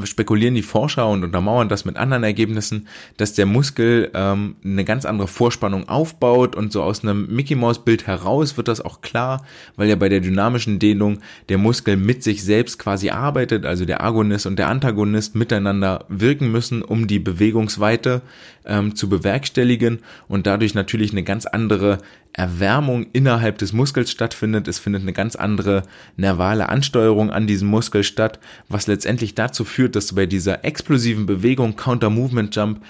spekulieren 0.04 0.56
die 0.56 0.62
Forscher 0.62 1.08
und 1.08 1.24
untermauern 1.24 1.70
das 1.70 1.86
mit 1.86 1.98
anderen 1.98 2.24
Ergebnissen, 2.24 2.88
dass 3.18 3.34
der 3.34 3.46
Muskel 3.46 4.12
ähm, 4.14 4.56
eine 4.64 4.84
ganz 4.84 5.06
andere 5.06 5.28
Vorspannung 5.28 5.88
aufbaut 5.88 6.56
und 6.56 6.74
so 6.74 6.84
aus 6.84 7.04
einem 7.04 7.28
Mickey 7.34 7.56
Mouse 7.56 7.84
Bild 7.84 8.08
heraus 8.08 8.58
wird 8.58 8.68
das 8.68 8.82
auch 8.82 9.02
klar, 9.02 9.46
weil 9.76 9.88
ja 9.88 9.96
bei 9.96 10.10
der 10.10 10.20
dynamischen 10.20 10.80
Dehnung 10.80 11.20
der 11.50 11.58
Muskel 11.58 11.98
mit 11.98 12.24
sich 12.24 12.44
selbst 12.44 12.80
quasi 12.80 13.10
arbeitet, 13.10 13.66
also 13.66 13.86
der 13.86 14.04
Agonist 14.04 14.46
und 14.46 14.58
der 14.58 14.70
Antagonist 14.70 15.36
miteinander 15.36 16.06
wirken 16.10 16.52
müssen, 16.52 16.82
um 16.82 17.08
die 17.08 17.20
Bewegungsweite 17.20 18.22
ähm, 18.66 18.96
zu 18.96 19.10
bewerkstelligen 19.10 20.00
und 20.28 20.48
dadurch 20.48 20.74
natürlich 20.74 21.12
eine 21.12 21.24
ganz 21.24 21.46
andere 21.46 22.00
Erwärmung 22.38 23.08
innerhalb 23.14 23.58
des 23.58 23.72
Muskels 23.72 24.12
stattfindet. 24.12 24.68
Es 24.68 24.80
findet 24.80 25.04
eine 25.04 25.14
ganz 25.14 25.36
andere 25.36 25.84
nervale 26.18 26.68
Ansteuerung 26.70 27.32
an 27.32 27.48
diesem 27.48 27.70
Muskel 27.70 28.04
statt, 28.04 28.40
was 28.68 28.88
letztendlich 28.88 29.36
dazu 29.36 29.64
führt, 29.64 29.96
dass 29.96 30.14
bei 30.14 30.26
dieser 30.26 30.66
explosiven 30.66 31.26
Bewegung 31.26 31.78
Counter 31.78 32.10
Movement 32.10 32.54
Jump 32.56 32.82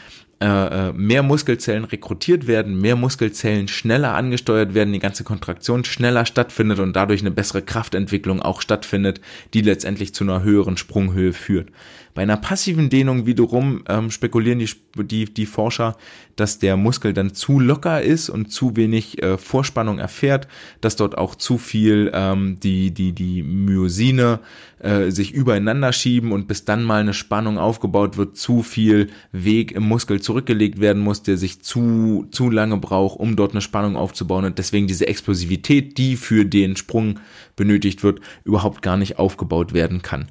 äh, 0.42 0.90
äh, 0.90 0.94
mehr 0.94 1.24
Muskelzellen 1.24 1.86
rekrutiert 1.86 2.46
werden, 2.46 2.82
mehr 2.82 2.98
Muskelzellen 2.98 3.70
schneller 3.70 4.16
angesteuert 4.16 4.74
werden, 4.74 4.92
die 4.92 5.00
ganze 5.00 5.24
Kontraktion 5.24 5.86
schneller 5.86 6.26
stattfindet 6.26 6.80
und 6.80 6.94
dadurch 6.94 7.22
eine 7.22 7.32
bessere 7.32 7.62
Kraftentwicklung 7.62 8.42
auch 8.42 8.62
stattfindet, 8.62 9.22
die 9.54 9.62
letztendlich 9.62 10.14
zu 10.14 10.26
einer 10.26 10.44
höheren 10.44 10.76
Sprunghöhe 10.76 11.32
führt. 11.32 11.70
Bei 12.16 12.22
einer 12.22 12.38
passiven 12.38 12.90
Dehnung 12.90 13.26
wiederum 13.26 13.84
ähm, 13.90 14.10
spekulieren 14.10 14.58
die, 14.60 14.70
die, 15.04 15.26
die 15.26 15.46
Forscher, 15.46 15.98
dass 16.38 16.60
der 16.60 16.78
Muskel 16.78 17.12
dann 17.12 17.34
zu 17.34 17.60
locker 17.60 18.02
ist 18.02 18.30
und 18.30 18.54
zu 18.54 18.78
wenig 18.78 19.22
äh, 19.22 19.38
Vorspannung 19.38 20.00
erfährt, 20.00 20.48
dass 20.80 20.96
dort 20.96 21.18
auch 21.18 21.36
zu 21.36 21.58
viel 21.58 22.10
ähm, 22.14 22.58
die, 22.64 22.92
die, 22.92 23.12
die 23.12 23.44
Myosine 23.44 24.40
äh, 24.80 25.12
sich 25.12 25.34
übereinander 25.34 25.92
schieben 25.92 26.32
und 26.32 26.48
bis 26.48 26.64
dann 26.64 26.86
mal 26.86 27.02
eine 27.02 27.14
Spannung 27.14 27.58
aufgebaut 27.58 28.16
wird, 28.16 28.38
zu 28.38 28.64
viel 28.64 29.10
Weg 29.34 29.74
im 29.74 29.84
Muskel 29.84 30.22
zurückgelegt 30.22 30.80
werden 30.80 31.04
muss, 31.04 31.22
der 31.22 31.36
sich 31.36 31.64
zu, 31.64 32.28
zu 32.32 32.50
lange 32.50 32.78
braucht, 32.78 33.20
um 33.20 33.36
dort 33.36 33.52
eine 33.52 33.62
Spannung 33.62 33.98
aufzubauen 33.98 34.46
und 34.46 34.58
deswegen 34.58 34.88
diese 34.88 35.10
Explosivität, 35.10 35.98
die 35.98 36.16
für 36.16 36.46
den 36.46 36.78
Sprung 36.78 37.20
benötigt 37.58 38.04
wird, 38.04 38.22
überhaupt 38.46 38.82
gar 38.82 38.96
nicht 38.96 39.20
aufgebaut 39.20 39.74
werden 39.74 40.02
kann 40.02 40.30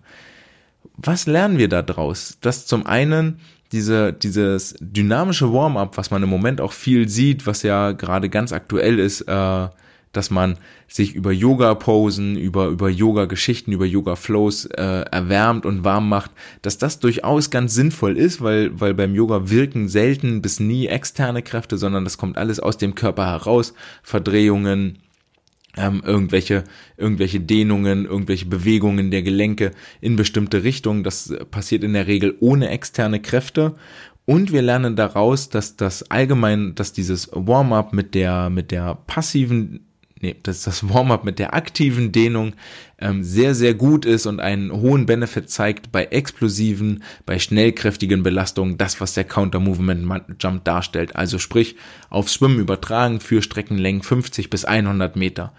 was 0.96 1.26
lernen 1.26 1.58
wir 1.58 1.68
da 1.68 1.82
draus? 1.82 2.38
Dass 2.40 2.66
zum 2.66 2.86
einen 2.86 3.40
diese, 3.72 4.12
dieses 4.12 4.76
dynamische 4.80 5.52
Warm-up, 5.52 5.96
was 5.96 6.10
man 6.10 6.22
im 6.22 6.28
Moment 6.28 6.60
auch 6.60 6.72
viel 6.72 7.08
sieht, 7.08 7.46
was 7.46 7.62
ja 7.62 7.92
gerade 7.92 8.28
ganz 8.28 8.52
aktuell 8.52 8.98
ist, 8.98 9.22
äh, 9.22 9.68
dass 10.12 10.30
man 10.30 10.56
sich 10.86 11.14
über 11.14 11.32
Yoga-Posen, 11.32 12.36
über, 12.36 12.68
über 12.68 12.88
Yoga-Geschichten, 12.88 13.72
über 13.72 13.84
Yoga-Flows 13.84 14.66
äh, 14.66 15.04
erwärmt 15.10 15.66
und 15.66 15.82
warm 15.82 16.08
macht, 16.08 16.30
dass 16.62 16.78
das 16.78 17.00
durchaus 17.00 17.50
ganz 17.50 17.74
sinnvoll 17.74 18.16
ist, 18.16 18.40
weil, 18.40 18.78
weil 18.80 18.94
beim 18.94 19.14
Yoga 19.14 19.50
wirken 19.50 19.88
selten 19.88 20.40
bis 20.40 20.60
nie 20.60 20.86
externe 20.86 21.42
Kräfte, 21.42 21.78
sondern 21.78 22.04
das 22.04 22.16
kommt 22.16 22.38
alles 22.38 22.60
aus 22.60 22.78
dem 22.78 22.94
Körper 22.94 23.26
heraus. 23.26 23.74
Verdrehungen, 24.04 24.98
ähm, 25.76 26.02
irgendwelche, 26.04 26.64
irgendwelche 26.96 27.40
Dehnungen, 27.40 28.06
irgendwelche 28.06 28.46
Bewegungen 28.46 29.10
der 29.10 29.22
Gelenke 29.22 29.72
in 30.00 30.16
bestimmte 30.16 30.62
Richtungen. 30.62 31.04
Das 31.04 31.34
passiert 31.50 31.84
in 31.84 31.92
der 31.92 32.06
Regel 32.06 32.36
ohne 32.40 32.68
externe 32.68 33.20
Kräfte. 33.20 33.74
Und 34.26 34.52
wir 34.52 34.62
lernen 34.62 34.96
daraus, 34.96 35.50
dass 35.50 35.76
das 35.76 36.10
allgemein, 36.10 36.74
dass 36.74 36.92
dieses 36.92 37.28
Warm-up 37.32 37.92
mit 37.92 38.14
der, 38.14 38.48
mit 38.48 38.70
der 38.70 38.94
passiven 39.06 39.86
nee, 40.24 40.36
dass 40.42 40.62
das 40.62 40.88
Warm-up 40.88 41.24
mit 41.24 41.38
der 41.38 41.54
aktiven 41.54 42.10
Dehnung 42.10 42.54
ähm, 42.98 43.22
sehr, 43.22 43.54
sehr 43.54 43.74
gut 43.74 44.06
ist 44.06 44.24
und 44.26 44.40
einen 44.40 44.72
hohen 44.72 45.04
Benefit 45.04 45.50
zeigt 45.50 45.92
bei 45.92 46.04
explosiven, 46.06 47.02
bei 47.26 47.38
schnellkräftigen 47.38 48.22
Belastungen, 48.22 48.78
das, 48.78 49.00
was 49.00 49.12
der 49.12 49.24
Counter-Movement-Jump 49.24 50.64
darstellt. 50.64 51.14
Also 51.14 51.38
sprich, 51.38 51.76
aufs 52.08 52.34
Schwimmen 52.34 52.58
übertragen 52.58 53.20
für 53.20 53.42
Streckenlängen 53.42 54.02
50 54.02 54.48
bis 54.48 54.64
100 54.64 55.14
Meter. 55.14 55.52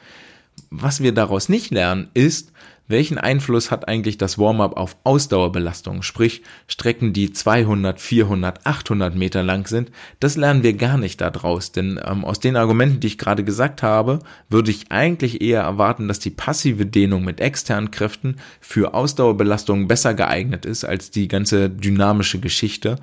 Was 0.71 1.01
wir 1.04 1.12
daraus 1.12 1.47
nicht 1.47 1.71
lernen, 1.71 2.10
ist, 2.13 2.51
welchen 2.88 3.17
Einfluss 3.17 3.71
hat 3.71 3.88
eigentlich 3.88 4.17
das 4.17 4.38
Warm-up 4.38 4.78
auf 4.78 4.95
Ausdauerbelastung, 5.04 6.04
sprich 6.04 6.43
Strecken, 6.67 7.13
die 7.13 7.32
200, 7.32 8.00
400, 8.00 8.65
800 8.65 9.15
Meter 9.15 9.43
lang 9.43 9.67
sind, 9.67 9.91
das 10.19 10.38
lernen 10.38 10.63
wir 10.63 10.74
gar 10.74 10.98
nicht 10.98 11.21
daraus, 11.21 11.71
denn 11.71 12.00
ähm, 12.06 12.24
aus 12.24 12.39
den 12.39 12.56
Argumenten, 12.56 13.00
die 13.00 13.08
ich 13.08 13.17
gerade 13.17 13.43
gesagt 13.43 13.82
habe, 13.84 14.19
würde 14.50 14.71
ich 14.71 14.91
eigentlich 14.91 15.41
eher 15.41 15.62
erwarten, 15.62 16.08
dass 16.08 16.19
die 16.19 16.30
passive 16.30 16.86
Dehnung 16.86 17.24
mit 17.24 17.41
externen 17.41 17.91
Kräften 17.91 18.38
für 18.60 18.93
Ausdauerbelastungen 18.93 19.88
besser 19.88 20.13
geeignet 20.13 20.65
ist 20.65 20.84
als 20.84 21.12
die 21.12 21.28
ganze 21.28 21.69
dynamische 21.69 22.39
Geschichte. 22.39 22.98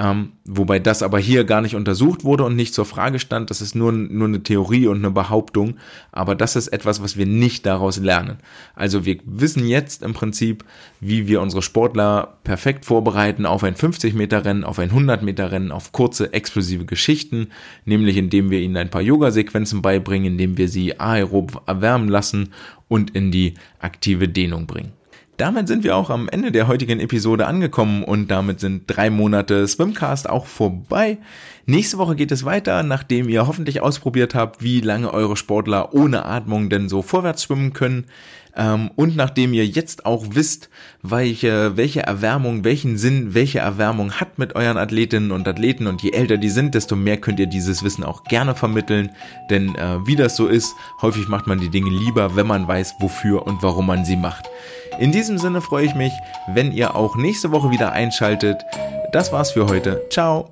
Ähm, 0.00 0.34
wobei 0.44 0.78
das 0.78 1.02
aber 1.02 1.18
hier 1.18 1.42
gar 1.42 1.60
nicht 1.60 1.74
untersucht 1.74 2.22
wurde 2.22 2.44
und 2.44 2.54
nicht 2.54 2.72
zur 2.72 2.84
Frage 2.84 3.18
stand. 3.18 3.50
Das 3.50 3.60
ist 3.60 3.74
nur, 3.74 3.90
nur 3.90 4.28
eine 4.28 4.44
Theorie 4.44 4.86
und 4.86 4.98
eine 4.98 5.10
Behauptung. 5.10 5.74
Aber 6.12 6.36
das 6.36 6.54
ist 6.54 6.68
etwas, 6.68 7.02
was 7.02 7.16
wir 7.16 7.26
nicht 7.26 7.66
daraus 7.66 7.98
lernen. 7.98 8.38
Also 8.76 9.04
wir 9.04 9.18
wissen 9.24 9.66
jetzt 9.66 10.04
im 10.04 10.14
Prinzip, 10.14 10.64
wie 11.00 11.26
wir 11.26 11.42
unsere 11.42 11.62
Sportler 11.62 12.38
perfekt 12.44 12.84
vorbereiten 12.84 13.44
auf 13.44 13.64
ein 13.64 13.74
50 13.74 14.14
Meter 14.14 14.44
Rennen, 14.44 14.62
auf 14.62 14.78
ein 14.78 14.90
100 14.90 15.24
Meter 15.24 15.50
Rennen, 15.50 15.72
auf 15.72 15.90
kurze 15.90 16.32
explosive 16.32 16.84
Geschichten, 16.84 17.48
nämlich 17.84 18.16
indem 18.16 18.50
wir 18.50 18.60
ihnen 18.60 18.76
ein 18.76 18.90
paar 18.90 19.02
Yoga-Sequenzen 19.02 19.82
beibringen, 19.82 20.32
indem 20.32 20.58
wir 20.58 20.68
sie 20.68 21.00
aerob 21.00 21.62
erwärmen 21.66 22.08
lassen 22.08 22.50
und 22.86 23.16
in 23.16 23.32
die 23.32 23.54
aktive 23.80 24.28
Dehnung 24.28 24.68
bringen. 24.68 24.97
Damit 25.38 25.68
sind 25.68 25.84
wir 25.84 25.94
auch 25.94 26.10
am 26.10 26.28
Ende 26.28 26.50
der 26.50 26.66
heutigen 26.66 26.98
Episode 26.98 27.46
angekommen 27.46 28.02
und 28.02 28.26
damit 28.26 28.58
sind 28.58 28.82
drei 28.88 29.08
Monate 29.08 29.68
Swimcast 29.68 30.28
auch 30.28 30.46
vorbei. 30.46 31.18
Nächste 31.64 31.96
Woche 31.96 32.16
geht 32.16 32.32
es 32.32 32.44
weiter, 32.44 32.82
nachdem 32.82 33.28
ihr 33.28 33.46
hoffentlich 33.46 33.80
ausprobiert 33.80 34.34
habt, 34.34 34.64
wie 34.64 34.80
lange 34.80 35.14
eure 35.14 35.36
Sportler 35.36 35.94
ohne 35.94 36.24
Atmung 36.24 36.70
denn 36.70 36.88
so 36.88 37.02
vorwärts 37.02 37.44
schwimmen 37.44 37.72
können. 37.72 38.06
Ähm, 38.56 38.90
und 38.96 39.16
nachdem 39.16 39.52
ihr 39.54 39.66
jetzt 39.66 40.06
auch 40.06 40.24
wisst, 40.30 40.68
welche, 41.02 41.76
welche 41.76 42.02
Erwärmung, 42.02 42.64
welchen 42.64 42.96
Sinn, 42.96 43.34
welche 43.34 43.60
Erwärmung 43.60 44.12
hat 44.12 44.38
mit 44.38 44.56
euren 44.56 44.76
Athletinnen 44.76 45.32
und 45.32 45.46
Athleten 45.46 45.86
und 45.86 46.02
je 46.02 46.10
älter 46.10 46.36
die 46.36 46.50
sind, 46.50 46.74
desto 46.74 46.96
mehr 46.96 47.18
könnt 47.18 47.40
ihr 47.40 47.46
dieses 47.46 47.82
Wissen 47.82 48.04
auch 48.04 48.24
gerne 48.24 48.54
vermitteln. 48.54 49.10
Denn 49.50 49.74
äh, 49.74 50.06
wie 50.06 50.16
das 50.16 50.36
so 50.36 50.46
ist, 50.46 50.74
häufig 51.02 51.28
macht 51.28 51.46
man 51.46 51.60
die 51.60 51.70
Dinge 51.70 51.90
lieber, 51.90 52.36
wenn 52.36 52.46
man 52.46 52.66
weiß, 52.66 52.96
wofür 53.00 53.46
und 53.46 53.62
warum 53.62 53.86
man 53.86 54.04
sie 54.04 54.16
macht. 54.16 54.48
In 54.98 55.12
diesem 55.12 55.38
Sinne 55.38 55.60
freue 55.60 55.86
ich 55.86 55.94
mich, 55.94 56.12
wenn 56.48 56.72
ihr 56.72 56.96
auch 56.96 57.16
nächste 57.16 57.52
Woche 57.52 57.70
wieder 57.70 57.92
einschaltet. 57.92 58.64
Das 59.12 59.32
war's 59.32 59.52
für 59.52 59.68
heute. 59.68 60.02
Ciao. 60.10 60.50